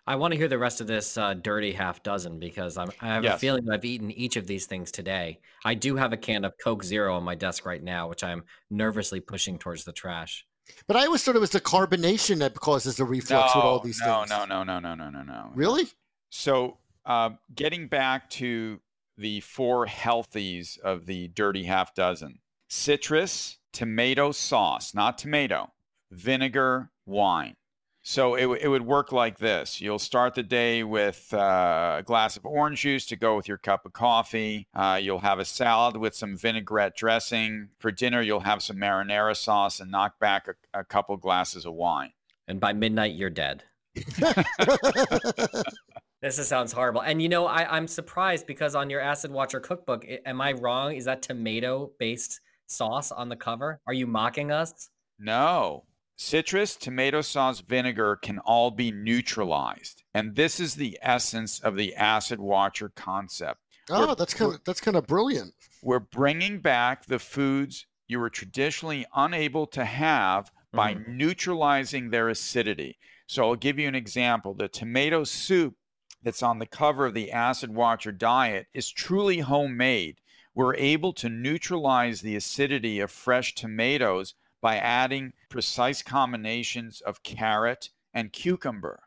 I 0.07 0.16
want 0.16 0.33
to 0.33 0.38
hear 0.38 0.49
the 0.49 0.57
rest 0.57 0.80
of 0.80 0.87
this 0.87 1.18
uh, 1.18 1.35
dirty 1.35 1.71
half 1.71 2.02
dozen 2.02 2.38
because 2.38 2.78
I'm, 2.78 2.90
I 3.02 3.09
have 3.09 3.25
yes. 3.25 3.37
a 3.37 3.38
feeling 3.38 3.66
that 3.66 3.75
I've 3.75 3.85
eaten 3.85 4.11
each 4.11 4.37
of 4.37 4.47
these 4.47 4.64
things 4.64 4.90
today. 4.90 5.38
I 5.66 5.75
do 5.75 5.97
have 5.97 6.14
a 6.14 6.16
can 6.16 6.47
of 6.47 6.54
Coke 6.64 6.83
Zero 6.83 7.14
on 7.14 7.25
my 7.25 7.35
desk 7.35 7.66
right 7.66 7.83
now, 7.83 8.09
which 8.09 8.25
I'm 8.25 8.45
nervously 8.71 9.21
pushing 9.21 9.59
towards 9.59 9.85
the 9.85 9.92
trash. 9.92 10.47
But 10.87 10.97
I 10.97 11.04
always 11.04 11.23
thought 11.23 11.37
it 11.37 11.40
was 11.40 11.50
the 11.50 11.61
carbonation 11.61 12.38
that 12.38 12.54
causes 12.54 12.97
the 12.97 13.04
reflux 13.04 13.54
no, 13.54 13.59
with 13.61 13.66
all 13.66 13.80
these 13.80 14.00
no, 14.00 14.21
things. 14.21 14.30
No, 14.30 14.47
no, 14.47 14.64
no, 14.64 14.78
no, 14.78 14.95
no, 14.95 15.11
no, 15.11 15.23
no. 15.23 15.50
Really? 15.54 15.87
So, 16.30 16.78
uh, 17.09 17.31
getting 17.55 17.88
back 17.88 18.31
to 18.31 18.81
the 19.17 19.41
four 19.41 19.87
healthies 19.87 20.79
of 20.85 21.07
the 21.07 21.29
dirty 21.29 21.65
half 21.65 21.95
dozen 21.95 22.38
citrus, 22.69 23.59
tomato 23.73 24.31
sauce, 24.31 24.95
not 24.95 25.17
tomato, 25.17 25.73
vinegar, 26.11 26.91
wine. 27.07 27.57
So 28.03 28.35
it, 28.37 28.47
it 28.62 28.69
would 28.69 28.87
work 28.87 29.11
like 29.11 29.38
this. 29.38 29.81
You'll 29.81 29.99
start 29.99 30.35
the 30.35 30.43
day 30.43 30.83
with 30.83 31.33
uh, 31.33 31.97
a 31.99 32.03
glass 32.03 32.37
of 32.37 32.47
orange 32.47 32.83
juice 32.83 33.05
to 33.07 33.17
go 33.17 33.37
with 33.37 33.49
your 33.49 33.59
cup 33.59 33.85
of 33.85 33.93
coffee. 33.93 34.67
Uh, 34.75 34.99
you'll 35.03 35.19
have 35.19 35.38
a 35.38 35.45
salad 35.45 35.97
with 35.97 36.15
some 36.15 36.37
vinaigrette 36.37 36.97
dressing. 36.97 37.69
For 37.79 37.91
dinner, 37.91 38.23
you'll 38.23 38.41
have 38.41 38.62
some 38.62 38.77
marinara 38.77 39.37
sauce 39.37 39.81
and 39.81 39.91
knock 39.91 40.19
back 40.19 40.47
a, 40.49 40.81
a 40.81 40.85
couple 40.85 41.17
glasses 41.17 41.67
of 41.67 41.75
wine. 41.75 42.12
And 42.47 42.61
by 42.61 42.73
midnight, 42.73 43.15
you're 43.15 43.31
dead. 43.31 43.65
this 46.21 46.49
sounds 46.49 46.73
horrible. 46.73 47.03
And 47.03 47.23
you 47.23 47.29
know, 47.29 47.47
I, 47.47 47.77
I'm 47.77 47.87
surprised 47.87 48.47
because 48.47 48.75
on 48.75 48.91
your 48.91 49.01
Acid 49.01 49.31
Watcher 49.31 49.61
cookbook, 49.61 50.05
am 50.27 50.41
I 50.41 50.53
wrong? 50.53 50.95
Is 50.95 51.05
that 51.05 51.23
tomato 51.23 51.93
based 51.99 52.41
sauce 52.67 53.13
on 53.13 53.29
the 53.29 53.37
cover? 53.37 53.81
Are 53.87 53.93
you 53.93 54.07
mocking 54.07 54.51
us? 54.51 54.91
No. 55.19 55.85
Citrus, 56.17 56.75
tomato 56.75 57.21
sauce, 57.21 57.61
vinegar 57.61 58.17
can 58.17 58.41
all 58.41 58.73
be 58.73 58.91
neutralized. 58.91 60.03
And 60.15 60.35
this 60.35 60.59
is 60.59 60.75
the 60.75 60.99
essence 61.01 61.61
of 61.61 61.77
the 61.77 61.95
acid 61.95 62.41
watcher 62.41 62.91
concept. 62.97 63.61
Oh, 63.89 64.09
we're, 64.09 64.15
that's 64.17 64.35
kind 64.35 64.53
of 64.53 64.65
that's 64.65 64.81
kind 64.81 64.97
of 64.97 65.07
brilliant. 65.07 65.55
We're 65.83 66.01
bringing 66.01 66.61
back 66.61 67.07
the 67.07 67.21
foods 67.21 67.87
you 68.09 68.19
were 68.19 68.31
traditionally 68.31 69.07
unable 69.15 69.67
to 69.69 69.85
have 69.85 70.51
by 70.73 70.95
mm. 70.95 71.07
neutralizing 71.07 72.11
their 72.11 72.29
acidity. 72.29 72.99
So 73.27 73.45
I'll 73.45 73.57
give 73.57 73.79
you 73.79 73.87
an 73.87 73.95
example. 73.95 74.55
The 74.55 74.69
tomato 74.69 75.23
soup 75.25 75.75
that's 76.23 76.43
on 76.43 76.59
the 76.59 76.67
cover 76.67 77.07
of 77.07 77.15
the 77.15 77.31
Acid 77.31 77.75
Watcher 77.75 78.13
diet 78.13 78.67
is 78.75 78.91
truly 78.91 79.39
homemade. 79.39 80.21
We're 80.55 80.75
able 80.75 81.13
to 81.15 81.29
neutralize 81.29 82.21
the 82.21 82.37
acidity 82.37 83.01
of 83.01 83.11
fresh 83.11 83.55
tomatoes 83.55 84.35
by 84.61 84.77
adding 84.77 85.33
precise 85.49 86.03
combinations 86.03 87.01
of 87.01 87.23
carrot 87.23 87.91
and 88.13 88.33
cucumber. 88.33 89.05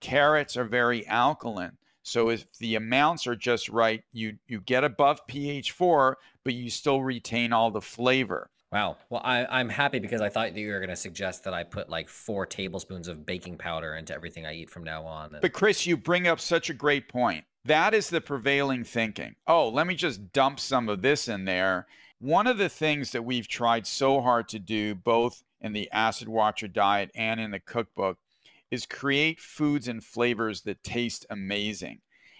Carrots 0.00 0.56
are 0.56 0.64
very 0.64 1.06
alkaline. 1.06 1.78
So 2.02 2.28
if 2.28 2.46
the 2.58 2.74
amounts 2.74 3.26
are 3.26 3.36
just 3.36 3.68
right, 3.68 4.02
you 4.12 4.38
you 4.46 4.60
get 4.60 4.84
above 4.84 5.26
pH 5.26 5.70
4, 5.70 6.18
but 6.44 6.54
you 6.54 6.68
still 6.68 7.02
retain 7.02 7.52
all 7.52 7.70
the 7.70 7.80
flavor. 7.80 8.50
Wow. 8.72 8.96
Well, 9.10 9.20
I, 9.22 9.60
am 9.60 9.68
happy 9.68 9.98
because 9.98 10.22
I 10.22 10.30
thought 10.30 10.54
that 10.54 10.60
you 10.60 10.72
were 10.72 10.78
going 10.78 10.88
to 10.88 10.96
suggest 10.96 11.44
that 11.44 11.52
I 11.52 11.62
put 11.62 11.90
like 11.90 12.08
four 12.08 12.46
tablespoons 12.46 13.06
of 13.06 13.26
baking 13.26 13.58
powder 13.58 13.96
into 13.96 14.14
everything 14.14 14.46
I 14.46 14.54
eat 14.54 14.70
from 14.70 14.82
now 14.82 15.04
on. 15.04 15.36
But 15.42 15.52
Chris, 15.52 15.86
you 15.86 15.96
bring 15.96 16.26
up 16.26 16.40
such 16.40 16.70
a 16.70 16.74
great 16.74 17.08
point. 17.08 17.44
That 17.64 17.92
is 17.94 18.08
the 18.08 18.20
prevailing 18.20 18.82
thinking. 18.82 19.34
Oh, 19.46 19.68
let 19.68 19.86
me 19.86 19.94
just 19.94 20.32
dump 20.32 20.58
some 20.58 20.88
of 20.88 21.02
this 21.02 21.28
in 21.28 21.44
there 21.44 21.86
one 22.22 22.46
of 22.46 22.56
the 22.56 22.68
things 22.68 23.10
that 23.10 23.24
we've 23.24 23.48
tried 23.48 23.84
so 23.84 24.20
hard 24.20 24.48
to 24.50 24.60
do, 24.60 24.94
both 24.94 25.42
in 25.60 25.72
the 25.72 25.90
Acid 25.90 26.28
Watcher 26.28 26.68
diet 26.68 27.10
and 27.16 27.40
in 27.40 27.50
the 27.50 27.58
cookbook, 27.58 28.16
is 28.70 28.86
create 28.86 29.40
foods 29.40 29.88
and 29.88 30.04
flavors 30.04 30.62
that 30.62 30.84
taste 30.84 31.26
amazing. 31.30 31.98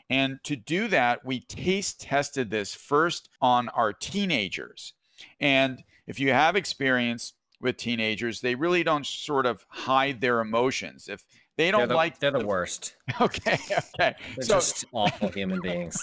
And 0.09 0.39
to 0.45 0.55
do 0.55 0.87
that, 0.87 1.25
we 1.25 1.41
taste 1.41 2.01
tested 2.01 2.49
this 2.49 2.77
first 2.77 3.29
on 3.41 3.69
our 3.71 3.93
teenagers. 3.93 4.95
And 5.41 5.83
if 6.07 6.21
you 6.21 6.33
have 6.33 6.57
experience 6.57 7.35
with 7.61 7.77
teenagers, 7.77 8.41
they 8.41 8.55
really 8.55 8.83
don't 8.83 9.07
sort 9.07 9.47
of 9.47 9.65
hide 9.69 10.21
their 10.21 10.41
emotions. 10.41 11.09
If 11.09 11.25
they 11.57 11.71
don't 11.71 11.81
they're 11.81 11.89
the, 11.89 11.95
like 11.95 12.19
they're 12.19 12.31
the, 12.31 12.41
the 12.41 12.47
worst. 12.47 12.97
Okay, 13.21 13.59
okay. 13.71 14.15
They're 14.37 14.45
so, 14.45 14.55
just 14.55 14.87
awful 14.93 15.29
human 15.29 15.61
beings. 15.63 15.99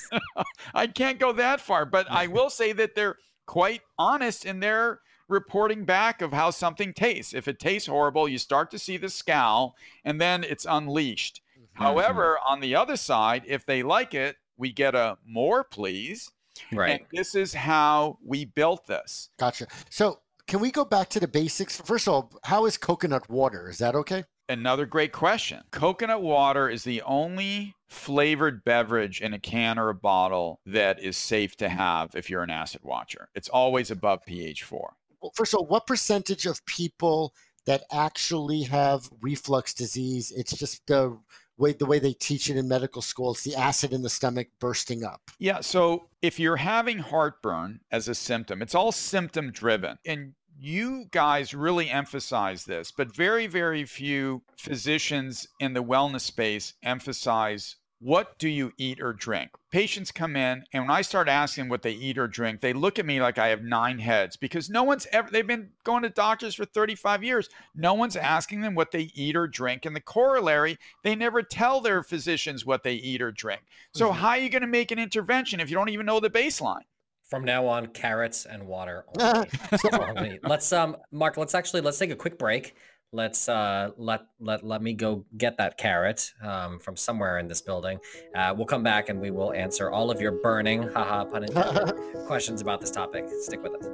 I 0.73 0.87
can't 0.87 1.19
go 1.19 1.33
that 1.33 1.59
far, 1.59 1.85
but 1.85 2.05
I 2.09 2.27
will 2.27 2.49
say 2.49 2.71
that 2.73 2.93
they're 2.95 3.17
quite 3.47 3.81
honest 3.97 4.45
in 4.45 4.59
their 4.59 4.99
reporting 5.27 5.85
back 5.85 6.21
of 6.21 6.33
how 6.33 6.51
something 6.51 6.93
tastes. 6.93 7.33
If 7.33 7.47
it 7.47 7.59
tastes 7.59 7.87
horrible, 7.87 8.29
you 8.29 8.37
start 8.37 8.69
to 8.71 8.79
see 8.79 8.97
the 8.97 9.09
scowl 9.09 9.75
and 10.05 10.21
then 10.21 10.43
it's 10.43 10.67
unleashed. 10.69 11.41
Mm-hmm. 11.57 11.83
However, 11.83 12.37
on 12.47 12.59
the 12.59 12.75
other 12.75 12.95
side, 12.95 13.43
if 13.47 13.65
they 13.65 13.81
like 13.81 14.13
it, 14.13 14.37
we 14.55 14.71
get 14.71 14.93
a 14.93 15.17
more 15.25 15.63
please. 15.63 16.29
Right. 16.71 16.91
And 16.91 17.01
this 17.11 17.35
is 17.35 17.53
how 17.53 18.17
we 18.23 18.45
built 18.45 18.87
this. 18.87 19.29
Gotcha. 19.37 19.67
So, 19.89 20.19
can 20.47 20.59
we 20.59 20.71
go 20.71 20.83
back 20.83 21.09
to 21.09 21.19
the 21.19 21.27
basics? 21.27 21.79
First 21.79 22.07
of 22.07 22.13
all, 22.13 22.31
how 22.43 22.65
is 22.65 22.77
coconut 22.77 23.29
water? 23.29 23.69
Is 23.69 23.77
that 23.77 23.95
okay? 23.95 24.23
Another 24.47 24.87
great 24.87 25.11
question. 25.11 25.61
Coconut 25.69 26.23
water 26.23 26.67
is 26.69 26.83
the 26.83 27.03
only 27.03 27.75
flavored 27.87 28.63
beverage 28.63 29.21
in 29.21 29.33
a 29.33 29.39
can 29.39 29.77
or 29.77 29.89
a 29.89 29.93
bottle 29.93 30.59
that 30.65 30.99
is 31.03 31.17
safe 31.17 31.55
to 31.57 31.69
have 31.69 32.15
if 32.15 32.31
you're 32.31 32.41
an 32.41 32.49
acid 32.49 32.81
watcher. 32.83 33.29
It's 33.35 33.49
always 33.49 33.91
above 33.91 34.25
pH 34.25 34.63
4. 34.63 34.95
Well, 35.21 35.31
first 35.35 35.53
of 35.53 35.59
all, 35.59 35.67
what 35.67 35.85
percentage 35.85 36.47
of 36.47 36.65
people 36.65 37.33
that 37.67 37.83
actually 37.91 38.63
have 38.63 39.07
reflux 39.21 39.75
disease, 39.75 40.31
it's 40.35 40.57
just 40.57 40.85
the 40.87 41.15
way 41.59 41.73
the 41.73 41.85
way 41.85 41.99
they 41.99 42.13
teach 42.13 42.49
it 42.49 42.57
in 42.57 42.67
medical 42.67 43.01
school, 43.01 43.31
it's 43.31 43.43
the 43.43 43.55
acid 43.55 43.93
in 43.93 44.01
the 44.01 44.09
stomach 44.09 44.47
bursting 44.59 45.03
up. 45.03 45.21
Yeah, 45.37 45.61
so 45.61 46.07
if 46.21 46.39
you're 46.39 46.55
having 46.55 46.99
heartburn 46.99 47.81
as 47.91 48.07
a 48.07 48.15
symptom, 48.15 48.61
it's 48.61 48.75
all 48.75 48.91
symptom 48.91 49.51
driven. 49.51 49.97
And 50.05 50.33
you 50.61 51.05
guys 51.11 51.53
really 51.53 51.89
emphasize 51.89 52.65
this, 52.65 52.91
but 52.91 53.15
very, 53.15 53.47
very 53.47 53.85
few 53.85 54.41
physicians 54.57 55.47
in 55.59 55.73
the 55.73 55.83
wellness 55.83 56.21
space 56.21 56.73
emphasize 56.83 57.77
what 58.01 58.37
do 58.39 58.47
you 58.47 58.71
eat 58.77 59.01
or 59.01 59.11
drink? 59.11 59.51
Patients 59.71 60.11
come 60.11 60.37
in, 60.37 60.63
and 60.71 60.83
when 60.83 60.91
I 60.91 61.01
start 61.01 61.27
asking 61.27 61.67
what 61.67 61.81
they 61.81 61.91
eat 61.91 62.17
or 62.17 62.27
drink, 62.27 62.61
they 62.61 62.71
look 62.71 62.97
at 62.97 63.05
me 63.05 63.21
like 63.21 63.37
I 63.37 63.49
have 63.49 63.61
nine 63.61 63.99
heads 63.99 64.37
because 64.37 64.69
no 64.69 64.83
one's 64.83 65.05
ever, 65.11 65.29
they've 65.29 65.45
been 65.45 65.69
going 65.83 66.03
to 66.03 66.09
doctors 66.09 66.55
for 66.55 66.63
35 66.63 67.23
years. 67.23 67.49
No 67.75 67.93
one's 67.93 68.15
asking 68.15 68.61
them 68.61 68.73
what 68.73 68.91
they 68.91 69.11
eat 69.13 69.35
or 69.35 69.47
drink. 69.47 69.85
And 69.85 69.95
the 69.95 70.01
corollary, 70.01 70.77
they 71.03 71.13
never 71.13 71.43
tell 71.43 71.81
their 71.81 72.01
physicians 72.01 72.65
what 72.65 72.83
they 72.83 72.93
eat 72.93 73.21
or 73.21 73.31
drink. 73.31 73.61
So, 73.93 74.07
mm-hmm. 74.07 74.19
how 74.19 74.29
are 74.29 74.37
you 74.37 74.49
going 74.49 74.61
to 74.61 74.67
make 74.67 74.91
an 74.91 74.99
intervention 74.99 75.59
if 75.59 75.69
you 75.69 75.75
don't 75.75 75.89
even 75.89 76.05
know 76.05 76.21
the 76.21 76.29
baseline? 76.29 76.83
From 77.29 77.43
now 77.43 77.67
on, 77.67 77.87
carrots 77.87 78.45
and 78.45 78.65
water 78.65 79.05
only. 79.19 80.39
let's 80.43 80.73
um, 80.73 80.97
Mark. 81.11 81.37
Let's 81.37 81.53
actually 81.53 81.81
let's 81.81 81.99
take 81.99 82.09
a 82.09 82.15
quick 82.15 82.39
break. 82.39 82.75
Let's 83.11 83.49
uh, 83.49 83.89
let 83.97 84.21
let 84.39 84.63
let 84.63 84.83
me 84.83 84.93
go 84.93 85.25
get 85.35 85.57
that 85.57 85.77
carrot 85.79 86.31
um, 86.43 86.77
from 86.79 86.95
somewhere 86.95 87.39
in 87.39 87.47
this 87.47 87.59
building. 87.59 87.99
Uh, 88.35 88.53
we'll 88.55 88.67
come 88.67 88.83
back 88.83 89.09
and 89.09 89.19
we 89.19 89.31
will 89.31 89.51
answer 89.51 89.89
all 89.89 90.11
of 90.11 90.21
your 90.21 90.31
burning, 90.31 90.83
haha, 90.83 91.25
pun 91.25 91.43
intended, 91.43 91.95
questions 92.27 92.61
about 92.61 92.81
this 92.81 92.91
topic. 92.91 93.25
Stick 93.41 93.63
with 93.63 93.73
us. 93.73 93.87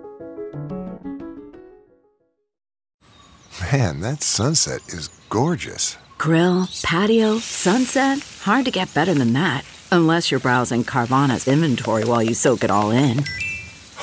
Man, 3.72 4.02
that 4.02 4.22
sunset 4.22 4.82
is 4.90 5.08
gorgeous. 5.30 5.98
Grill, 6.18 6.68
patio, 6.84 7.38
sunset. 7.40 8.20
Hard 8.42 8.66
to 8.66 8.72
get 8.72 8.94
better 8.94 9.14
than 9.14 9.32
that. 9.32 9.64
Unless 9.94 10.30
you're 10.30 10.42
browsing 10.42 10.84
Carvana's 10.84 11.48
inventory 11.48 12.04
while 12.04 12.22
you 12.22 12.34
soak 12.34 12.64
it 12.66 12.72
all 12.72 12.92
in. 12.92 13.24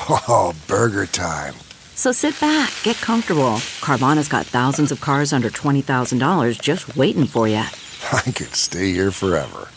Oh, 0.09 0.53
burger 0.67 1.05
time. 1.05 1.53
So 1.95 2.11
sit 2.11 2.39
back, 2.39 2.73
get 2.83 2.97
comfortable. 2.97 3.61
Carvana's 3.81 4.27
got 4.27 4.45
thousands 4.45 4.91
of 4.91 4.99
cars 5.01 5.31
under 5.31 5.49
$20,000 5.49 6.61
just 6.61 6.95
waiting 6.97 7.25
for 7.25 7.47
you. 7.47 7.55
I 8.11 8.21
could 8.31 8.55
stay 8.55 8.91
here 8.91 9.11
forever. 9.11 9.69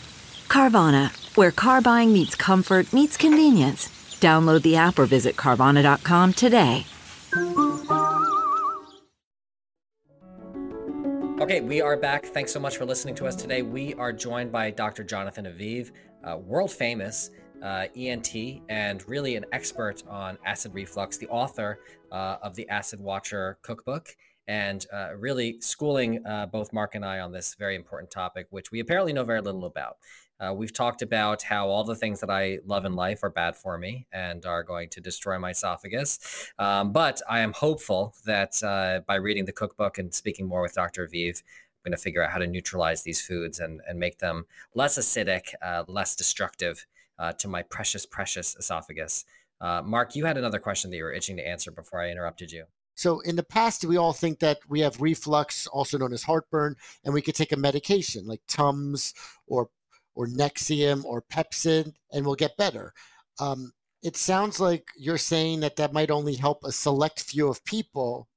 Carvana, 0.47 1.11
where 1.35 1.51
car 1.51 1.81
buying 1.81 2.13
meets 2.13 2.35
comfort, 2.35 2.91
meets 2.91 3.17
convenience. 3.17 3.87
Download 4.19 4.61
the 4.61 4.75
app 4.75 4.97
or 4.97 5.05
visit 5.05 5.35
Carvana.com 5.35 6.33
today. 6.33 6.85
Okay, 11.39 11.61
we 11.61 11.81
are 11.81 11.95
back. 11.95 12.25
Thanks 12.25 12.51
so 12.51 12.59
much 12.59 12.77
for 12.77 12.85
listening 12.85 13.13
to 13.15 13.27
us 13.27 13.35
today. 13.35 13.61
We 13.61 13.93
are 13.93 14.11
joined 14.11 14.51
by 14.51 14.71
Dr. 14.71 15.03
Jonathan 15.03 15.45
Aviv, 15.45 15.91
uh, 16.23 16.37
world 16.37 16.71
famous 16.71 17.29
uh, 17.61 17.87
ENT 17.95 18.61
and 18.69 19.07
really 19.07 19.35
an 19.35 19.45
expert 19.51 20.03
on 20.09 20.37
acid 20.45 20.73
reflux, 20.73 21.17
the 21.17 21.27
author 21.27 21.79
uh, 22.11 22.37
of 22.41 22.55
the 22.55 22.67
Acid 22.69 22.99
Watcher 22.99 23.57
cookbook, 23.61 24.15
and 24.47 24.85
uh, 24.93 25.15
really 25.17 25.59
schooling 25.59 26.25
uh, 26.25 26.45
both 26.45 26.71
Mark 26.71 26.95
and 26.95 27.05
I 27.05 27.19
on 27.19 27.31
this 27.31 27.55
very 27.55 27.75
important 27.75 28.11
topic, 28.11 28.47
which 28.49 28.71
we 28.71 28.79
apparently 28.79 29.13
know 29.13 29.23
very 29.23 29.41
little 29.41 29.65
about. 29.65 29.97
Uh, 30.39 30.53
we've 30.53 30.71
talked 30.71 31.01
about 31.01 31.41
how 31.41 31.67
all 31.67 31.83
the 31.83 31.95
things 31.95 32.19
that 32.19 32.29
I 32.29 32.59
love 32.65 32.85
in 32.85 32.95
life 32.95 33.23
are 33.23 33.29
bad 33.29 33.55
for 33.55 33.77
me 33.77 34.05
and 34.11 34.45
are 34.45 34.63
going 34.63 34.87
to 34.89 35.01
destroy 35.01 35.39
my 35.39 35.49
esophagus. 35.49 36.51
Um, 36.59 36.91
but 36.91 37.21
I 37.27 37.39
am 37.39 37.53
hopeful 37.53 38.13
that 38.25 38.61
uh, 38.63 39.01
by 39.07 39.15
reading 39.15 39.45
the 39.45 39.51
cookbook 39.51 39.97
and 39.97 40.13
speaking 40.13 40.47
more 40.47 40.61
with 40.61 40.75
Dr. 40.75 41.07
Aviv, 41.07 41.41
I'm 41.41 41.91
going 41.91 41.97
to 41.97 42.01
figure 42.01 42.23
out 42.23 42.31
how 42.31 42.37
to 42.37 42.45
neutralize 42.45 43.01
these 43.01 43.19
foods 43.19 43.59
and, 43.59 43.81
and 43.87 43.99
make 43.99 44.19
them 44.19 44.45
less 44.75 44.99
acidic, 44.99 45.53
less 45.87 46.15
destructive 46.15 46.85
uh, 47.19 47.33
to 47.33 47.47
my 47.47 47.63
precious, 47.63 48.05
precious 48.05 48.55
esophagus. 48.55 49.25
Uh, 49.59 49.81
Mark, 49.83 50.15
you 50.15 50.25
had 50.25 50.37
another 50.37 50.59
question 50.59 50.91
that 50.91 50.97
you 50.97 51.03
were 51.03 51.13
itching 51.13 51.37
to 51.37 51.47
answer 51.47 51.71
before 51.71 52.01
I 52.01 52.09
interrupted 52.09 52.51
you. 52.51 52.65
So 52.95 53.19
in 53.21 53.35
the 53.35 53.43
past, 53.43 53.85
we 53.85 53.97
all 53.97 54.13
think 54.13 54.39
that 54.39 54.57
we 54.67 54.79
have 54.79 54.99
reflux, 54.99 55.67
also 55.67 55.99
known 55.99 56.13
as 56.13 56.23
heartburn, 56.23 56.75
and 57.03 57.13
we 57.13 57.21
could 57.21 57.35
take 57.35 57.51
a 57.51 57.57
medication 57.57 58.25
like 58.25 58.41
Tums 58.47 59.13
or 59.45 59.69
or 60.15 60.25
Nexium 60.25 61.05
or 61.05 61.21
Pepcid, 61.21 61.93
and 62.11 62.25
we'll 62.25 62.33
get 62.33 62.57
better. 62.57 62.91
Um, 63.39 63.71
it 64.01 64.17
sounds 64.17 64.59
like 64.59 64.87
you're 64.97 65.19
saying 65.19 65.59
that 65.59 65.75
that 65.75 65.93
might 65.93 66.09
only 66.09 66.33
help 66.33 66.63
a 66.63 66.71
select 66.71 67.21
few 67.21 67.47
of 67.47 67.63
people, 67.65 68.27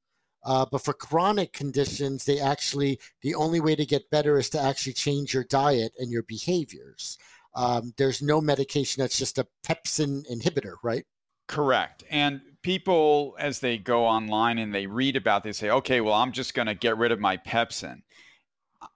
uh, 0.45 0.67
but 0.71 0.83
for 0.83 0.93
chronic 0.93 1.55
conditions, 1.55 2.25
they 2.27 2.39
actually 2.39 3.01
the 3.23 3.35
only 3.35 3.61
way 3.61 3.75
to 3.75 3.87
get 3.87 4.11
better 4.11 4.39
is 4.39 4.51
to 4.51 4.61
actually 4.61 4.93
change 4.93 5.33
your 5.33 5.45
diet 5.45 5.93
and 5.99 6.11
your 6.11 6.23
behaviors. 6.25 7.17
Um, 7.55 7.93
there's 7.97 8.23
no 8.23 8.41
medication 8.41 9.01
that's 9.01 9.19
just 9.19 9.39
a 9.39 9.47
pepsin 9.67 10.25
inhibitor, 10.31 10.75
right? 10.83 11.05
Correct. 11.49 12.05
And 12.11 12.41
people, 12.63 13.35
as 13.39 13.59
they 13.59 13.77
go 13.77 14.05
online 14.05 14.59
and 14.59 14.75
they 14.75 14.87
read 14.87 15.17
about, 15.17 15.43
they 15.43 15.53
say, 15.53 15.71
okay, 15.71 16.01
well, 16.01 16.15
I'm 16.15 16.33
just 16.33 16.55
going 16.55 16.67
to 16.67 16.75
get 16.75 16.97
rid 16.97 17.13
of 17.13 17.21
my 17.21 17.37
pepsin. 17.37 18.03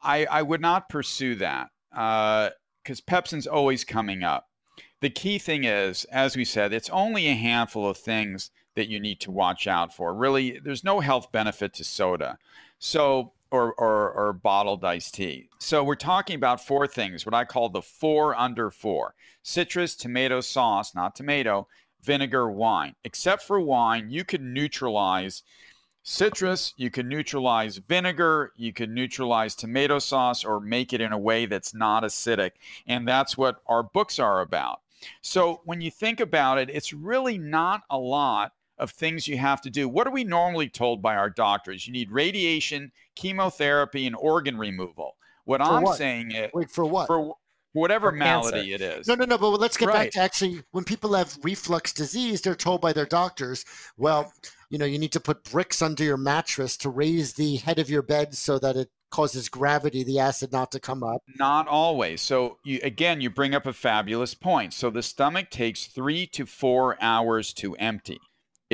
I, 0.02 0.24
I 0.26 0.42
would 0.42 0.60
not 0.60 0.88
pursue 0.88 1.34
that 1.36 1.68
because 1.90 3.00
uh, 3.00 3.02
pepsin's 3.06 3.46
always 3.46 3.84
coming 3.84 4.22
up. 4.22 4.46
The 5.00 5.10
key 5.10 5.38
thing 5.38 5.64
is, 5.64 6.04
as 6.06 6.36
we 6.36 6.44
said, 6.44 6.72
it's 6.72 6.88
only 6.88 7.28
a 7.28 7.34
handful 7.34 7.88
of 7.88 7.98
things 7.98 8.50
that 8.74 8.88
you 8.88 8.98
need 8.98 9.20
to 9.20 9.30
watch 9.30 9.66
out 9.66 9.94
for. 9.94 10.14
Really, 10.14 10.58
there's 10.58 10.82
no 10.84 11.00
health 11.00 11.30
benefit 11.30 11.74
to 11.74 11.84
soda. 11.84 12.38
So 12.78 13.33
or, 13.50 13.72
or, 13.74 14.10
or 14.10 14.32
bottled 14.32 14.84
iced 14.84 15.14
tea. 15.14 15.48
So 15.58 15.84
we're 15.84 15.94
talking 15.94 16.36
about 16.36 16.64
four 16.64 16.86
things, 16.86 17.24
what 17.24 17.34
I 17.34 17.44
call 17.44 17.68
the 17.68 17.82
four 17.82 18.34
under 18.34 18.70
four 18.70 19.14
citrus, 19.42 19.94
tomato 19.94 20.40
sauce, 20.40 20.94
not 20.94 21.14
tomato, 21.14 21.68
vinegar, 22.02 22.50
wine. 22.50 22.94
Except 23.04 23.42
for 23.42 23.60
wine, 23.60 24.10
you 24.10 24.24
can 24.24 24.52
neutralize 24.52 25.42
citrus, 26.02 26.74
you 26.76 26.90
can 26.90 27.08
neutralize 27.08 27.78
vinegar, 27.78 28.52
you 28.56 28.72
can 28.72 28.92
neutralize 28.92 29.54
tomato 29.54 29.98
sauce, 29.98 30.44
or 30.44 30.60
make 30.60 30.92
it 30.92 31.00
in 31.00 31.12
a 31.12 31.18
way 31.18 31.46
that's 31.46 31.74
not 31.74 32.02
acidic. 32.02 32.52
And 32.86 33.06
that's 33.06 33.36
what 33.36 33.62
our 33.66 33.82
books 33.82 34.18
are 34.18 34.40
about. 34.40 34.80
So 35.22 35.60
when 35.64 35.80
you 35.80 35.90
think 35.90 36.20
about 36.20 36.58
it, 36.58 36.70
it's 36.70 36.92
really 36.92 37.38
not 37.38 37.82
a 37.90 37.98
lot 37.98 38.52
of 38.78 38.90
things 38.90 39.28
you 39.28 39.38
have 39.38 39.60
to 39.62 39.70
do. 39.70 39.88
What 39.88 40.06
are 40.06 40.12
we 40.12 40.24
normally 40.24 40.68
told 40.68 41.02
by 41.02 41.16
our 41.16 41.30
doctors? 41.30 41.86
You 41.86 41.92
need 41.92 42.10
radiation, 42.10 42.92
chemotherapy, 43.14 44.06
and 44.06 44.16
organ 44.16 44.58
removal. 44.58 45.16
What 45.44 45.60
For 45.60 45.66
I'm 45.66 45.82
what? 45.82 45.98
saying 45.98 46.32
is 46.32 46.50
Wait 46.54 46.70
for 46.70 46.84
what? 46.84 47.06
for 47.06 47.36
whatever 47.72 48.10
For 48.10 48.18
cancer. 48.18 48.50
malady 48.52 48.72
it 48.72 48.80
is. 48.80 49.06
No, 49.06 49.14
no, 49.14 49.24
no. 49.24 49.36
But 49.38 49.60
let's 49.60 49.76
get 49.76 49.92
back 49.92 50.10
to 50.12 50.20
actually 50.20 50.62
when 50.72 50.84
people 50.84 51.12
have 51.14 51.36
reflux 51.42 51.92
disease, 51.92 52.40
they're 52.40 52.54
told 52.54 52.80
by 52.80 52.92
their 52.92 53.06
doctors, 53.06 53.64
well, 53.96 54.32
you 54.70 54.78
know, 54.78 54.86
you 54.86 54.98
need 54.98 55.12
to 55.12 55.20
put 55.20 55.44
bricks 55.44 55.82
under 55.82 56.02
your 56.02 56.16
mattress 56.16 56.76
to 56.78 56.88
raise 56.88 57.34
the 57.34 57.56
head 57.56 57.78
of 57.78 57.90
your 57.90 58.02
bed 58.02 58.34
so 58.34 58.58
that 58.58 58.76
it 58.76 58.88
causes 59.10 59.48
gravity, 59.48 60.02
the 60.02 60.18
acid 60.18 60.50
not 60.50 60.72
to 60.72 60.80
come 60.80 61.04
up. 61.04 61.22
Not 61.38 61.68
always. 61.68 62.20
So 62.20 62.58
you 62.64 62.80
again, 62.82 63.20
you 63.20 63.30
bring 63.30 63.54
up 63.54 63.66
a 63.66 63.72
fabulous 63.72 64.34
point. 64.34 64.72
So 64.72 64.90
the 64.90 65.02
stomach 65.02 65.50
takes 65.50 65.86
three 65.86 66.26
to 66.28 66.46
four 66.46 66.96
hours 67.00 67.52
to 67.54 67.76
empty. 67.76 68.18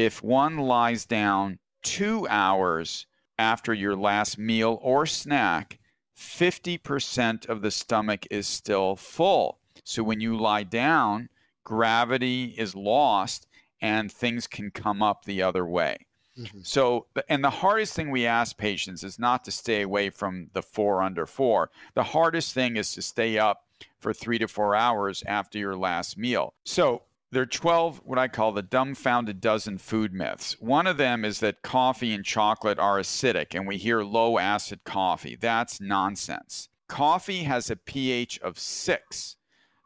If 0.00 0.23
one 0.23 0.57
lies 0.57 1.04
down 1.04 1.59
two 1.83 2.26
hours 2.28 3.04
after 3.38 3.75
your 3.75 3.95
last 3.95 4.38
meal 4.38 4.78
or 4.80 5.04
snack, 5.04 5.79
50% 6.16 7.46
of 7.51 7.61
the 7.61 7.70
stomach 7.70 8.27
is 8.31 8.46
still 8.46 8.96
full. 8.96 9.59
So 9.85 10.03
when 10.03 10.18
you 10.18 10.38
lie 10.38 10.62
down, 10.62 11.29
gravity 11.64 12.55
is 12.57 12.75
lost 12.75 13.46
and 13.83 14.11
things 14.11 14.46
can 14.46 14.70
come 14.70 15.03
up 15.03 15.27
the 15.27 15.42
other 15.42 15.66
way. 15.66 16.07
Mhm. 16.38 16.66
So, 16.66 17.07
and 17.29 17.44
the 17.44 17.51
hardest 17.51 17.92
thing 17.92 18.11
we 18.11 18.25
ask 18.25 18.57
patients 18.57 19.05
is 19.05 19.18
not 19.18 19.44
to 19.44 19.51
stay 19.51 19.83
away 19.83 20.09
from 20.09 20.48
the 20.55 20.62
four 20.62 21.03
under 21.03 21.27
four. 21.27 21.70
The 21.92 22.05
hardest 22.05 22.55
thing 22.55 22.79
is 22.79 22.94
to 22.94 23.03
stay 23.03 23.37
up 23.37 23.66
for 23.98 24.14
three 24.14 24.38
to 24.38 24.48
four 24.48 24.75
hours 24.75 25.22
after 25.27 25.59
your 25.59 25.77
last 25.77 26.16
meal. 26.16 26.55
So, 26.64 27.03
there 27.33 27.43
are 27.43 27.47
12 27.47 28.03
what 28.05 28.19
I 28.19 28.29
call 28.29 28.53
the 28.53 28.62
dumbfounded 28.62 29.40
dozen 29.40 29.79
food 29.79 30.12
myths. 30.12 30.57
One 30.61 30.87
of 30.87 30.97
them 30.97 31.25
is 31.25 31.40
that 31.40 31.62
coffee 31.62 32.12
and 32.12 32.25
chocolate 32.25 32.79
are 32.79 32.99
acidic, 32.99 33.55
and 33.55 33.69
we 33.69 33.77
hear 33.77 34.03
low 34.03 34.38
acid 34.38 34.81
coffee. 34.85 35.37
That's 35.40 35.81
nonsense. 35.81 36.69
Coffee 36.88 37.45
has 37.45 37.71
a 37.71 37.77
pH 37.77 38.40
of 38.40 38.59
six. 38.59 39.37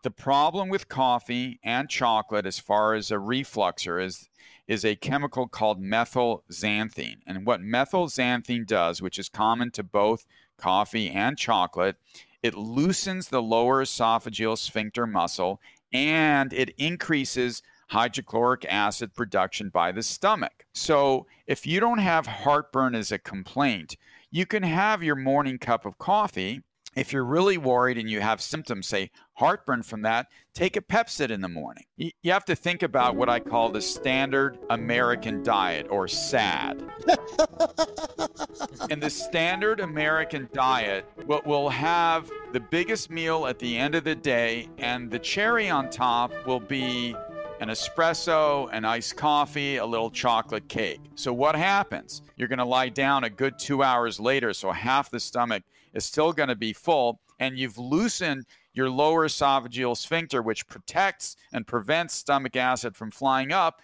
The 0.03 0.11
problem 0.11 0.71
with 0.71 0.89
coffee 0.89 1.61
and 1.63 1.89
chocolate, 1.89 2.47
as 2.47 2.59
far 2.59 2.95
as 2.95 3.11
a 3.11 3.17
refluxer, 3.17 4.03
is 4.03 4.29
is 4.67 4.83
a 4.83 4.97
chemical 4.97 5.47
called 5.47 5.79
methyl 5.79 6.43
xanthine. 6.51 7.19
And 7.27 7.45
what 7.45 7.61
methyl 7.61 8.07
xanthine 8.07 8.67
does, 8.67 9.03
which 9.03 9.19
is 9.19 9.29
common 9.29 9.71
to 9.73 9.83
both 9.83 10.25
coffee 10.57 11.11
and 11.11 11.37
chocolate, 11.37 11.97
it 12.43 12.55
loosens 12.55 13.29
the 13.29 13.43
lower 13.43 13.83
esophageal 13.83 14.57
sphincter 14.57 15.07
muscle 15.07 15.61
and 15.95 16.53
it 16.53 16.71
increases 16.77 17.63
hydrochloric 17.89 18.67
acid 18.69 19.15
production 19.15 19.69
by 19.69 19.93
the 19.93 20.03
stomach. 20.03 20.67
So, 20.75 21.27
if 21.47 21.67
you 21.67 21.81
don't 21.81 21.99
have 21.99 22.27
heartburn 22.27 22.95
as 22.95 23.13
a 23.13 23.19
complaint, 23.19 23.97
you 24.31 24.45
can 24.45 24.65
have 24.65 25.03
your 25.03 25.15
morning 25.15 25.59
cup 25.59 25.87
of 25.87 25.97
coffee. 25.99 26.63
If 26.97 27.13
you're 27.13 27.25
really 27.25 27.59
worried 27.59 27.99
and 27.99 28.09
you 28.09 28.21
have 28.21 28.41
symptoms, 28.41 28.87
say 28.87 29.11
heartburn 29.35 29.83
from 29.83 30.03
that, 30.03 30.29
take 30.55 30.77
a 30.77 30.81
Pepcid 30.81 31.31
in 31.31 31.41
the 31.41 31.49
morning. 31.49 31.85
You 31.97 32.13
have 32.27 32.45
to 32.45 32.55
think 32.55 32.85
about 32.85 33.17
what 33.17 33.29
I 33.29 33.41
call 33.41 33.71
the 33.71 33.81
standard 33.81 34.59
American 34.71 35.43
diet 35.43 35.89
or 35.91 36.07
SAD. 36.07 36.85
and 38.91 39.03
the 39.03 39.11
standard 39.11 39.81
American 39.81 40.49
diet, 40.53 41.05
what 41.27 41.45
we'll 41.47 41.69
have 41.69 42.31
the 42.53 42.61
biggest 42.61 43.11
meal 43.11 43.47
at 43.47 43.59
the 43.59 43.77
end 43.77 43.97
of 43.97 44.05
the 44.05 44.15
day, 44.15 44.69
and 44.79 45.11
the 45.11 45.19
cherry 45.19 45.69
on 45.69 45.91
top 45.91 46.33
will 46.47 46.61
be 46.61 47.17
an 47.61 47.69
espresso, 47.69 48.69
an 48.73 48.85
iced 48.85 49.17
coffee, 49.17 49.77
a 49.77 49.87
little 49.87 50.11
chocolate 50.11 50.69
cake. 50.69 51.01
So, 51.15 51.33
what 51.33 51.57
happens? 51.57 52.23
You're 52.37 52.49
going 52.49 52.59
to 52.59 52.65
lie 52.65 52.89
down 52.89 53.25
a 53.25 53.31
good 53.31 53.59
two 53.59 53.83
hours 53.83 54.21
later, 54.21 54.53
so 54.53 54.71
half 54.71 55.11
the 55.11 55.21
stomach 55.21 55.63
is 55.95 56.05
still 56.05 56.33
going 56.33 56.49
to 56.49 56.57
be 56.57 56.73
full, 56.73 57.21
and 57.41 57.59
you've 57.59 57.79
loosened 57.79 58.45
your 58.73 58.91
lower 58.91 59.27
esophageal 59.27 59.97
sphincter, 59.97 60.43
which 60.43 60.67
protects 60.67 61.37
and 61.53 61.67
prevents 61.67 62.15
stomach 62.15 62.57
acid 62.57 62.97
from 62.97 63.11
flying 63.11 63.53
up, 63.53 63.81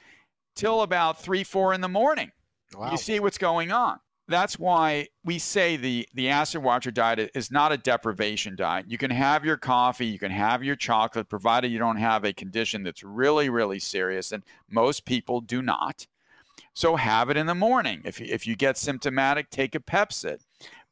till 0.55 0.83
about 0.83 1.23
three, 1.23 1.45
four 1.45 1.73
in 1.73 1.81
the 1.81 1.89
morning. 1.89 2.31
Wow. 2.77 2.91
You 2.91 2.97
see 2.97 3.21
what's 3.21 3.39
going 3.39 3.73
on. 3.73 3.99
That's 4.29 4.61
why 4.61 5.09
we 5.25 5.41
say 5.41 5.77
the, 5.77 6.09
the 6.15 6.29
acid 6.29 6.63
watcher 6.63 6.93
diet 6.93 7.33
is 7.35 7.51
not 7.51 7.73
a 7.73 7.77
deprivation 7.77 8.55
diet. 8.55 8.87
You 8.89 8.97
can 8.97 9.11
have 9.11 9.45
your 9.45 9.57
coffee, 9.57 10.07
you 10.07 10.21
can 10.21 10.31
have 10.31 10.63
your 10.63 10.77
chocolate, 10.77 11.29
provided 11.29 11.73
you 11.73 11.81
don't 11.81 11.97
have 11.97 12.25
a 12.25 12.33
condition 12.33 12.85
that's 12.85 13.03
really, 13.03 13.49
really 13.49 13.81
serious. 13.81 14.31
And 14.31 14.45
most 14.69 15.05
people 15.05 15.41
do 15.41 15.63
not. 15.63 16.07
So 16.75 16.95
have 16.95 17.31
it 17.31 17.37
in 17.37 17.47
the 17.47 17.57
morning. 17.57 18.03
If, 18.05 18.21
if 18.21 18.47
you 18.47 18.55
get 18.55 18.79
symptomatic, 18.79 19.51
take 19.51 19.75
a 19.75 19.81
Pepcid. 19.81 20.41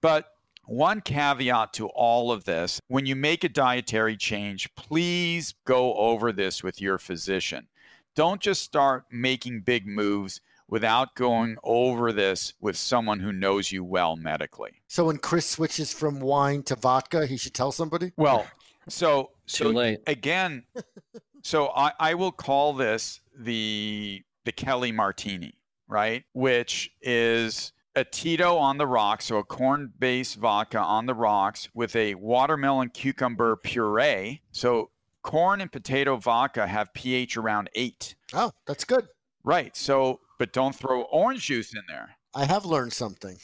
But 0.00 0.33
one 0.68 1.00
caveat 1.00 1.72
to 1.74 1.88
all 1.88 2.31
of 2.31 2.44
this 2.44 2.81
when 2.88 3.07
you 3.07 3.16
make 3.16 3.44
a 3.44 3.48
dietary 3.48 4.16
change, 4.16 4.72
please 4.76 5.54
go 5.64 5.94
over 5.94 6.33
this 6.33 6.62
with 6.62 6.81
your 6.81 6.98
physician. 6.98 7.66
Don't 8.14 8.40
just 8.40 8.62
start 8.62 9.04
making 9.11 9.61
big 9.61 9.87
moves 9.87 10.40
without 10.68 11.14
going 11.14 11.57
over 11.64 12.12
this 12.12 12.52
with 12.61 12.76
someone 12.76 13.20
who 13.20 13.33
knows 13.33 13.72
you 13.72 13.83
well 13.83 14.16
medically. 14.16 14.83
So 14.87 15.07
when 15.07 15.18
Chris 15.18 15.46
switches 15.46 15.92
from 15.92 16.20
wine 16.20 16.62
to 16.64 16.76
vodka, 16.76 17.26
he 17.26 17.37
should 17.37 17.54
tell 17.54 17.72
somebody. 17.72 18.12
Well, 18.16 18.46
so 18.88 19.31
Too 19.46 19.64
so 19.64 19.70
late. 19.70 20.00
again, 20.07 20.64
so 21.42 21.68
I, 21.74 21.92
I 21.98 22.14
will 22.14 22.33
call 22.33 22.74
this 22.74 23.20
the 23.37 24.22
the 24.44 24.52
Kelly 24.52 24.92
Martini, 24.92 25.54
right? 25.88 26.24
Which 26.33 26.90
is 27.02 27.72
a 27.98 28.04
Tito 28.04 28.56
on 28.56 28.78
the 28.78 28.87
rocks, 28.87 29.26
so 29.26 29.38
a 29.38 29.44
corn-based 29.44 30.37
vodka 30.37 30.78
on 30.78 31.06
the 31.06 31.14
rocks 31.14 31.68
with 31.74 31.96
a 31.96 32.14
watermelon 32.14 32.90
cucumber 32.90 33.56
puree. 33.56 34.40
So 34.52 34.90
corn 35.22 35.61
and 35.61 35.70
potato 35.70 36.16
vodka 36.16 36.66
have 36.66 36.94
pH 36.94 37.37
around 37.37 37.68
eight. 37.74 38.14
Oh, 38.32 38.52
that's 38.66 38.84
good. 38.84 39.08
Right. 39.42 39.76
So, 39.76 40.20
but 40.38 40.52
don't 40.52 40.74
throw 40.74 41.02
orange 41.02 41.46
juice 41.46 41.74
in 41.74 41.82
there. 41.88 42.11
I 42.34 42.44
have 42.44 42.64
learned 42.64 42.92
something. 42.92 43.37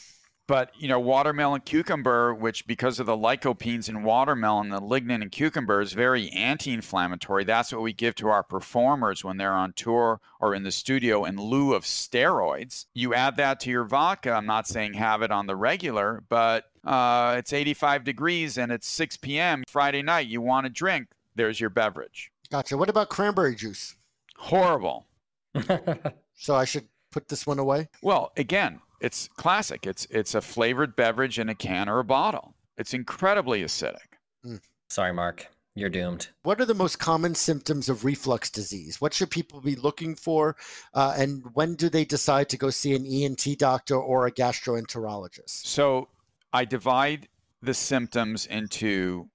But 0.47 0.71
you 0.77 0.87
know, 0.87 0.99
watermelon 0.99 1.61
cucumber, 1.61 2.33
which 2.33 2.67
because 2.67 2.99
of 2.99 3.07
the 3.07 3.17
lycopenes 3.17 3.89
in 3.89 4.03
watermelon, 4.03 4.69
the 4.69 4.79
lignin 4.79 5.21
in 5.23 5.29
cucumber 5.29 5.81
is 5.81 5.93
very 5.93 6.29
anti-inflammatory. 6.29 7.43
That's 7.43 7.71
what 7.71 7.81
we 7.81 7.93
give 7.93 8.15
to 8.15 8.27
our 8.27 8.43
performers 8.43 9.23
when 9.23 9.37
they're 9.37 9.53
on 9.53 9.73
tour 9.73 10.21
or 10.39 10.53
in 10.53 10.63
the 10.63 10.71
studio 10.71 11.25
in 11.25 11.37
lieu 11.37 11.73
of 11.73 11.83
steroids. 11.83 12.85
You 12.93 13.13
add 13.15 13.37
that 13.37 13.59
to 13.61 13.71
your 13.71 13.85
vodka. 13.85 14.31
I'm 14.31 14.45
not 14.45 14.67
saying 14.67 14.93
have 14.93 15.23
it 15.23 15.31
on 15.31 15.47
the 15.47 15.55
regular, 15.55 16.23
but 16.29 16.65
uh, 16.83 17.35
it's 17.39 17.51
85 17.51 18.03
degrees 18.03 18.57
and 18.57 18.71
it's 18.71 18.87
6 18.87 19.17
p.m. 19.17 19.63
Friday 19.67 20.03
night. 20.03 20.27
You 20.27 20.41
want 20.41 20.67
a 20.67 20.69
drink? 20.69 21.07
There's 21.35 21.59
your 21.59 21.71
beverage. 21.71 22.31
Gotcha. 22.51 22.77
What 22.77 22.89
about 22.89 23.09
cranberry 23.09 23.55
juice? 23.55 23.95
Horrible. 24.37 25.07
so 26.35 26.55
I 26.55 26.65
should 26.65 26.87
put 27.11 27.29
this 27.29 27.47
one 27.47 27.59
away? 27.59 27.87
Well, 28.01 28.31
again, 28.37 28.81
it's 28.99 29.27
classic. 29.35 29.85
It's 29.85 30.05
it's 30.09 30.35
a 30.35 30.41
flavored 30.41 30.95
beverage 30.95 31.39
in 31.39 31.49
a 31.49 31.55
can 31.55 31.89
or 31.89 31.99
a 31.99 32.03
bottle. 32.03 32.55
It's 32.77 32.93
incredibly 32.93 33.63
acidic. 33.63 34.19
Mm. 34.45 34.61
Sorry, 34.89 35.13
Mark. 35.13 35.47
You're 35.77 35.89
doomed. 35.89 36.29
What 36.43 36.61
are 36.61 36.65
the 36.65 36.73
most 36.73 36.99
common 36.99 37.35
symptoms 37.35 37.89
of 37.89 38.05
reflux 38.05 38.49
disease? 38.49 39.01
What 39.01 39.13
should 39.13 39.29
people 39.29 39.59
be 39.59 39.75
looking 39.75 40.15
for? 40.15 40.55
Uh, 40.93 41.13
and 41.17 41.43
when 41.53 41.75
do 41.75 41.89
they 41.89 42.05
decide 42.05 42.47
to 42.49 42.57
go 42.57 42.69
see 42.69 42.95
an 42.95 43.05
ENT 43.05 43.59
doctor 43.59 43.95
or 43.95 44.25
a 44.25 44.31
gastroenterologist? 44.31 45.65
So 45.65 46.07
I 46.53 46.63
divide 46.63 47.27
the 47.61 47.73
symptoms 47.73 48.45
into 48.45 49.29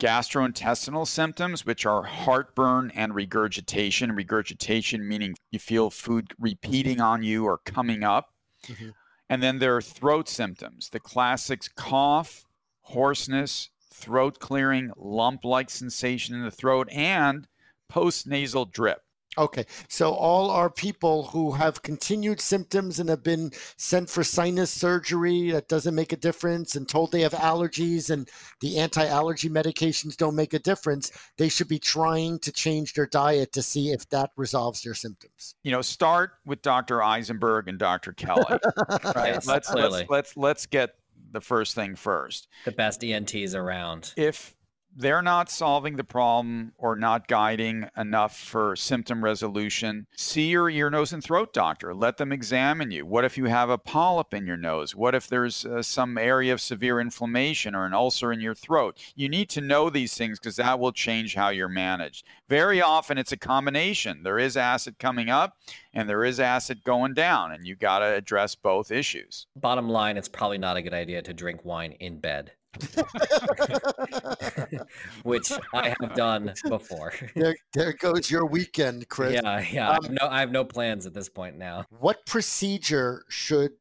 gastrointestinal 0.00 1.06
symptoms, 1.06 1.64
which 1.64 1.86
are 1.86 2.02
heartburn 2.02 2.90
and 2.96 3.14
regurgitation. 3.14 4.12
Regurgitation 4.12 5.06
meaning 5.06 5.34
you 5.52 5.60
feel 5.60 5.90
food 5.90 6.32
repeating 6.38 7.00
on 7.00 7.22
you 7.22 7.44
or 7.44 7.58
coming 7.58 8.02
up. 8.02 8.30
Mm-hmm. 8.66 8.90
And 9.28 9.42
then 9.42 9.58
there 9.58 9.76
are 9.76 9.82
throat 9.82 10.28
symptoms, 10.28 10.90
the 10.90 11.00
classics 11.00 11.68
cough, 11.68 12.44
hoarseness, 12.82 13.70
throat 13.92 14.38
clearing, 14.38 14.92
lump 14.96 15.44
like 15.44 15.70
sensation 15.70 16.34
in 16.34 16.42
the 16.42 16.50
throat, 16.50 16.88
and 16.90 17.48
post 17.88 18.26
nasal 18.26 18.64
drip. 18.64 19.02
Okay, 19.38 19.66
so 19.88 20.12
all 20.12 20.50
are 20.50 20.70
people 20.70 21.24
who 21.24 21.52
have 21.52 21.82
continued 21.82 22.40
symptoms 22.40 23.00
and 23.00 23.08
have 23.08 23.22
been 23.22 23.50
sent 23.76 24.08
for 24.08 24.24
sinus 24.24 24.70
surgery 24.70 25.50
that 25.50 25.68
doesn't 25.68 25.94
make 25.94 26.12
a 26.12 26.16
difference 26.16 26.74
and 26.74 26.88
told 26.88 27.12
they 27.12 27.20
have 27.20 27.32
allergies 27.32 28.10
and 28.10 28.28
the 28.60 28.78
anti 28.78 29.06
allergy 29.06 29.50
medications 29.50 30.16
don't 30.16 30.34
make 30.34 30.54
a 30.54 30.58
difference. 30.58 31.12
They 31.36 31.48
should 31.48 31.68
be 31.68 31.78
trying 31.78 32.38
to 32.40 32.52
change 32.52 32.94
their 32.94 33.06
diet 33.06 33.52
to 33.52 33.62
see 33.62 33.90
if 33.90 34.08
that 34.08 34.30
resolves 34.36 34.82
their 34.82 34.94
symptoms. 34.94 35.54
You 35.62 35.72
know, 35.72 35.82
start 35.82 36.32
with 36.46 36.62
Dr. 36.62 37.02
Eisenberg 37.02 37.68
and 37.68 37.78
Dr. 37.78 38.12
Kelly. 38.12 38.44
right? 38.88 39.34
Yes, 39.34 39.46
let's, 39.46 39.72
let's, 39.72 40.08
let's, 40.08 40.36
let's 40.36 40.66
get 40.66 40.94
the 41.32 41.40
first 41.42 41.74
thing 41.74 41.94
first. 41.94 42.48
The 42.64 42.72
best 42.72 43.04
ENTs 43.04 43.54
around. 43.54 44.14
If 44.16 44.55
they're 44.96 45.22
not 45.22 45.50
solving 45.50 45.96
the 45.96 46.04
problem 46.04 46.72
or 46.78 46.96
not 46.96 47.28
guiding 47.28 47.88
enough 47.96 48.36
for 48.36 48.74
symptom 48.74 49.22
resolution, 49.22 50.06
see 50.16 50.48
your 50.48 50.70
ear, 50.70 50.88
nose, 50.88 51.12
and 51.12 51.22
throat 51.22 51.52
doctor. 51.52 51.94
Let 51.94 52.16
them 52.16 52.32
examine 52.32 52.90
you. 52.90 53.04
What 53.04 53.24
if 53.24 53.36
you 53.36 53.44
have 53.44 53.68
a 53.68 53.78
polyp 53.78 54.32
in 54.32 54.46
your 54.46 54.56
nose? 54.56 54.94
What 54.94 55.14
if 55.14 55.28
there's 55.28 55.66
uh, 55.66 55.82
some 55.82 56.16
area 56.16 56.52
of 56.52 56.60
severe 56.60 56.98
inflammation 56.98 57.74
or 57.74 57.84
an 57.84 57.94
ulcer 57.94 58.32
in 58.32 58.40
your 58.40 58.54
throat? 58.54 58.98
You 59.14 59.28
need 59.28 59.50
to 59.50 59.60
know 59.60 59.90
these 59.90 60.16
things 60.16 60.38
because 60.38 60.56
that 60.56 60.80
will 60.80 60.92
change 60.92 61.34
how 61.34 61.50
you're 61.50 61.68
managed. 61.68 62.24
Very 62.48 62.80
often 62.80 63.18
it's 63.18 63.32
a 63.32 63.36
combination. 63.36 64.22
There 64.22 64.38
is 64.38 64.56
acid 64.56 64.98
coming 64.98 65.28
up 65.28 65.58
and 65.92 66.08
there 66.08 66.24
is 66.24 66.40
acid 66.40 66.84
going 66.84 67.14
down, 67.14 67.52
and 67.52 67.66
you 67.66 67.74
got 67.74 68.00
to 68.00 68.14
address 68.14 68.54
both 68.54 68.90
issues. 68.90 69.46
Bottom 69.56 69.88
line, 69.88 70.16
it's 70.16 70.28
probably 70.28 70.58
not 70.58 70.76
a 70.76 70.82
good 70.82 70.92
idea 70.94 71.22
to 71.22 71.32
drink 71.32 71.64
wine 71.64 71.92
in 71.92 72.18
bed. 72.18 72.52
which 75.22 75.52
I 75.72 75.94
have 76.00 76.14
done 76.14 76.52
before. 76.68 77.12
There, 77.34 77.56
there 77.72 77.92
goes 77.92 78.30
your 78.30 78.46
weekend, 78.46 79.08
Chris. 79.08 79.34
Yeah, 79.34 79.64
yeah. 79.70 79.90
Um, 79.90 79.90
I, 79.90 79.94
have 79.94 80.10
no, 80.10 80.28
I 80.28 80.40
have 80.40 80.50
no 80.50 80.64
plans 80.64 81.06
at 81.06 81.14
this 81.14 81.28
point 81.28 81.56
now. 81.56 81.84
What 81.90 82.26
procedure 82.26 83.24
should 83.28 83.72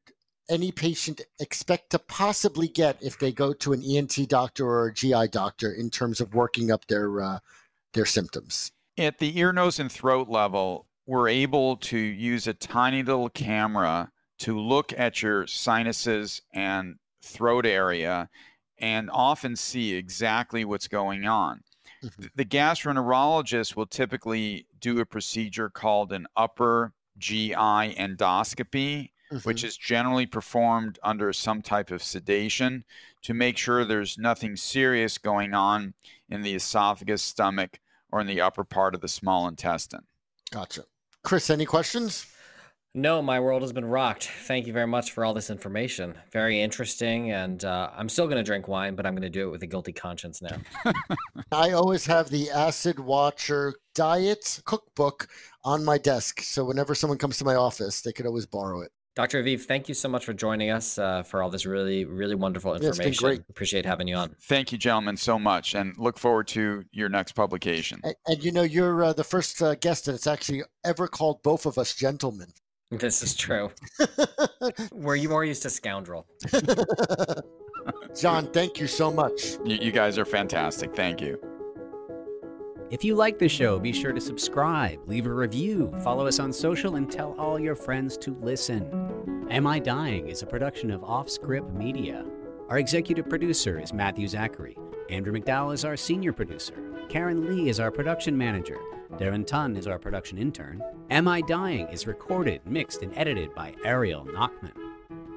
any 0.49 0.71
patient 0.71 1.21
expect 1.39 1.89
to 1.91 1.99
possibly 1.99 2.67
get 2.67 3.01
if 3.01 3.17
they 3.17 3.31
go 3.31 3.53
to 3.53 3.73
an 3.73 3.83
ENT 3.83 4.27
doctor 4.27 4.67
or 4.67 4.87
a 4.87 4.93
GI 4.93 5.29
doctor 5.29 5.71
in 5.71 5.89
terms 5.89 6.21
of 6.21 6.33
working 6.33 6.71
up 6.71 6.87
their 6.87 7.21
uh, 7.21 7.39
their 7.93 8.05
symptoms? 8.05 8.71
At 8.97 9.19
the 9.19 9.37
ear, 9.37 9.51
nose, 9.51 9.79
and 9.79 9.91
throat 9.91 10.29
level, 10.29 10.87
we're 11.05 11.27
able 11.27 11.77
to 11.77 11.97
use 11.97 12.47
a 12.47 12.53
tiny 12.53 13.03
little 13.03 13.29
camera 13.29 14.11
to 14.39 14.59
look 14.59 14.93
at 14.97 15.21
your 15.21 15.47
sinuses 15.47 16.41
and 16.53 16.95
throat 17.21 17.65
area 17.65 18.29
and 18.77 19.09
often 19.11 19.55
see 19.55 19.93
exactly 19.93 20.65
what's 20.65 20.87
going 20.87 21.25
on. 21.25 21.61
Mm-hmm. 22.03 22.25
The 22.35 22.45
gastroenterologist 22.45 23.75
will 23.75 23.85
typically 23.85 24.67
do 24.79 24.99
a 24.99 25.05
procedure 25.05 25.69
called 25.69 26.11
an 26.11 26.27
upper 26.35 26.93
GI 27.17 27.53
endoscopy, 27.53 29.09
mm-hmm. 29.31 29.37
which 29.37 29.63
is 29.63 29.77
generally 29.77 30.25
performed 30.25 30.99
under 31.03 31.31
some 31.33 31.61
type 31.61 31.91
of 31.91 32.03
sedation 32.03 32.83
to 33.23 33.33
make 33.33 33.57
sure 33.57 33.85
there's 33.85 34.17
nothing 34.17 34.55
serious 34.55 35.17
going 35.17 35.53
on 35.53 35.93
in 36.29 36.41
the 36.41 36.55
esophagus, 36.55 37.21
stomach, 37.21 37.79
or 38.11 38.21
in 38.21 38.27
the 38.27 38.41
upper 38.41 38.63
part 38.63 38.93
of 38.93 39.01
the 39.01 39.07
small 39.07 39.47
intestine. 39.47 40.05
Gotcha. 40.51 40.83
Chris, 41.23 41.49
any 41.49 41.65
questions? 41.65 42.27
No, 42.97 43.21
my 43.21 43.41
world 43.41 43.61
has 43.61 43.73
been 43.73 43.83
rocked. 43.83 44.31
Thank 44.45 44.67
you 44.67 44.71
very 44.71 44.87
much 44.87 45.11
for 45.11 45.25
all 45.25 45.33
this 45.33 45.49
information. 45.49 46.15
Very 46.31 46.61
interesting. 46.61 47.29
And 47.29 47.65
uh, 47.65 47.89
I'm 47.93 48.07
still 48.07 48.25
going 48.25 48.37
to 48.37 48.43
drink 48.43 48.69
wine, 48.69 48.95
but 48.95 49.05
I'm 49.05 49.13
going 49.13 49.23
to 49.23 49.29
do 49.29 49.49
it 49.49 49.51
with 49.51 49.61
a 49.63 49.67
guilty 49.67 49.91
conscience 49.91 50.41
now. 50.41 50.55
I 51.51 51.71
always 51.71 52.05
have 52.05 52.29
the 52.29 52.49
Acid 52.51 52.97
Watcher 52.97 53.73
diet 53.95 54.61
cookbook 54.63 55.27
on 55.65 55.83
my 55.83 55.97
desk. 55.97 56.39
So 56.39 56.63
whenever 56.63 56.95
someone 56.95 57.17
comes 57.17 57.37
to 57.39 57.43
my 57.43 57.55
office, 57.55 57.99
they 57.99 58.13
could 58.13 58.25
always 58.25 58.45
borrow 58.45 58.79
it. 58.79 58.93
Dr. 59.13 59.43
Aviv, 59.43 59.63
thank 59.63 59.89
you 59.89 59.93
so 59.93 60.07
much 60.07 60.23
for 60.23 60.33
joining 60.33 60.69
us 60.69 60.97
uh, 60.97 61.23
for 61.23 61.43
all 61.43 61.49
this 61.49 61.65
really, 61.65 62.05
really 62.05 62.35
wonderful 62.35 62.75
information. 62.75 63.11
Yeah, 63.11 63.35
great. 63.35 63.41
Appreciate 63.49 63.85
having 63.85 64.07
you 64.07 64.15
on. 64.15 64.35
Thank 64.43 64.71
you, 64.71 64.77
gentlemen, 64.77 65.17
so 65.17 65.37
much, 65.37 65.75
and 65.75 65.97
look 65.97 66.17
forward 66.17 66.47
to 66.49 66.85
your 66.93 67.09
next 67.09 67.33
publication. 67.33 67.99
And, 68.03 68.15
and 68.27 68.43
you 68.43 68.53
know, 68.53 68.63
you're 68.63 69.03
uh, 69.03 69.13
the 69.13 69.23
first 69.25 69.61
uh, 69.61 69.75
guest 69.75 70.05
that 70.05 70.15
it's 70.15 70.27
actually 70.27 70.63
ever 70.85 71.09
called 71.09 71.43
both 71.43 71.65
of 71.65 71.77
us 71.77 71.93
gentlemen. 71.93 72.47
This 72.91 73.23
is 73.23 73.35
true. 73.35 73.71
Were 74.91 75.15
you 75.15 75.29
more 75.29 75.43
used 75.43 75.63
to 75.63 75.69
scoundrel? 75.69 76.27
John, 78.15 78.51
thank 78.51 78.79
you 78.79 78.87
so 78.87 79.11
much. 79.11 79.57
You, 79.65 79.77
you 79.77 79.91
guys 79.91 80.17
are 80.17 80.25
fantastic. 80.25 80.95
Thank 80.95 81.21
you. 81.21 81.39
If 82.91 83.03
you 83.03 83.15
like 83.15 83.39
the 83.39 83.49
show, 83.49 83.79
be 83.79 83.91
sure 83.91 84.13
to 84.13 84.21
subscribe, 84.21 84.99
leave 85.07 85.25
a 85.25 85.33
review, 85.33 85.91
follow 86.03 86.27
us 86.27 86.39
on 86.39 86.53
social, 86.53 86.95
and 86.95 87.11
tell 87.11 87.33
all 87.39 87.59
your 87.59 87.75
friends 87.75 88.15
to 88.19 88.35
listen. 88.41 89.47
Am 89.49 89.65
I 89.65 89.79
Dying 89.79 90.27
is 90.29 90.43
a 90.43 90.45
production 90.45 90.91
of 90.91 91.01
Offscript 91.01 91.73
Media. 91.73 92.23
Our 92.69 92.77
executive 92.77 93.27
producer 93.27 93.79
is 93.79 93.91
Matthew 93.91 94.27
Zachary. 94.27 94.77
Andrew 95.09 95.33
McDowell 95.33 95.73
is 95.73 95.85
our 95.85 95.95
senior 95.95 96.33
producer. 96.33 96.75
Karen 97.09 97.47
Lee 97.47 97.69
is 97.69 97.79
our 97.79 97.91
production 97.91 98.37
manager. 98.37 98.79
Darren 99.13 99.45
Tunn 99.45 99.75
is 99.75 99.87
our 99.87 99.99
production 99.99 100.37
intern. 100.37 100.83
Am 101.09 101.27
I 101.27 101.41
Dying 101.41 101.87
is 101.89 102.07
recorded, 102.07 102.61
mixed, 102.65 103.01
and 103.03 103.15
edited 103.15 103.53
by 103.53 103.73
Ariel 103.85 104.25
Nachman. 104.25 104.73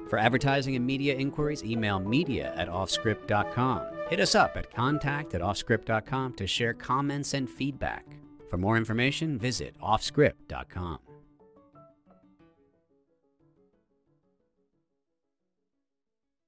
For 0.09 0.17
advertising 0.17 0.75
and 0.75 0.85
media 0.85 1.15
inquiries, 1.15 1.63
email 1.63 1.99
media 1.99 2.51
at 2.55 2.67
offscript.com. 2.67 3.81
Hit 4.09 4.19
us 4.19 4.33
up 4.33 4.57
at 4.57 4.73
contact 4.73 5.35
at 5.35 5.41
offscript.com 5.41 6.33
to 6.33 6.47
share 6.47 6.73
comments 6.73 7.35
and 7.35 7.47
feedback. 7.47 8.05
For 8.49 8.57
more 8.57 8.75
information, 8.75 9.37
visit 9.37 9.75
offscript.com. 9.79 10.99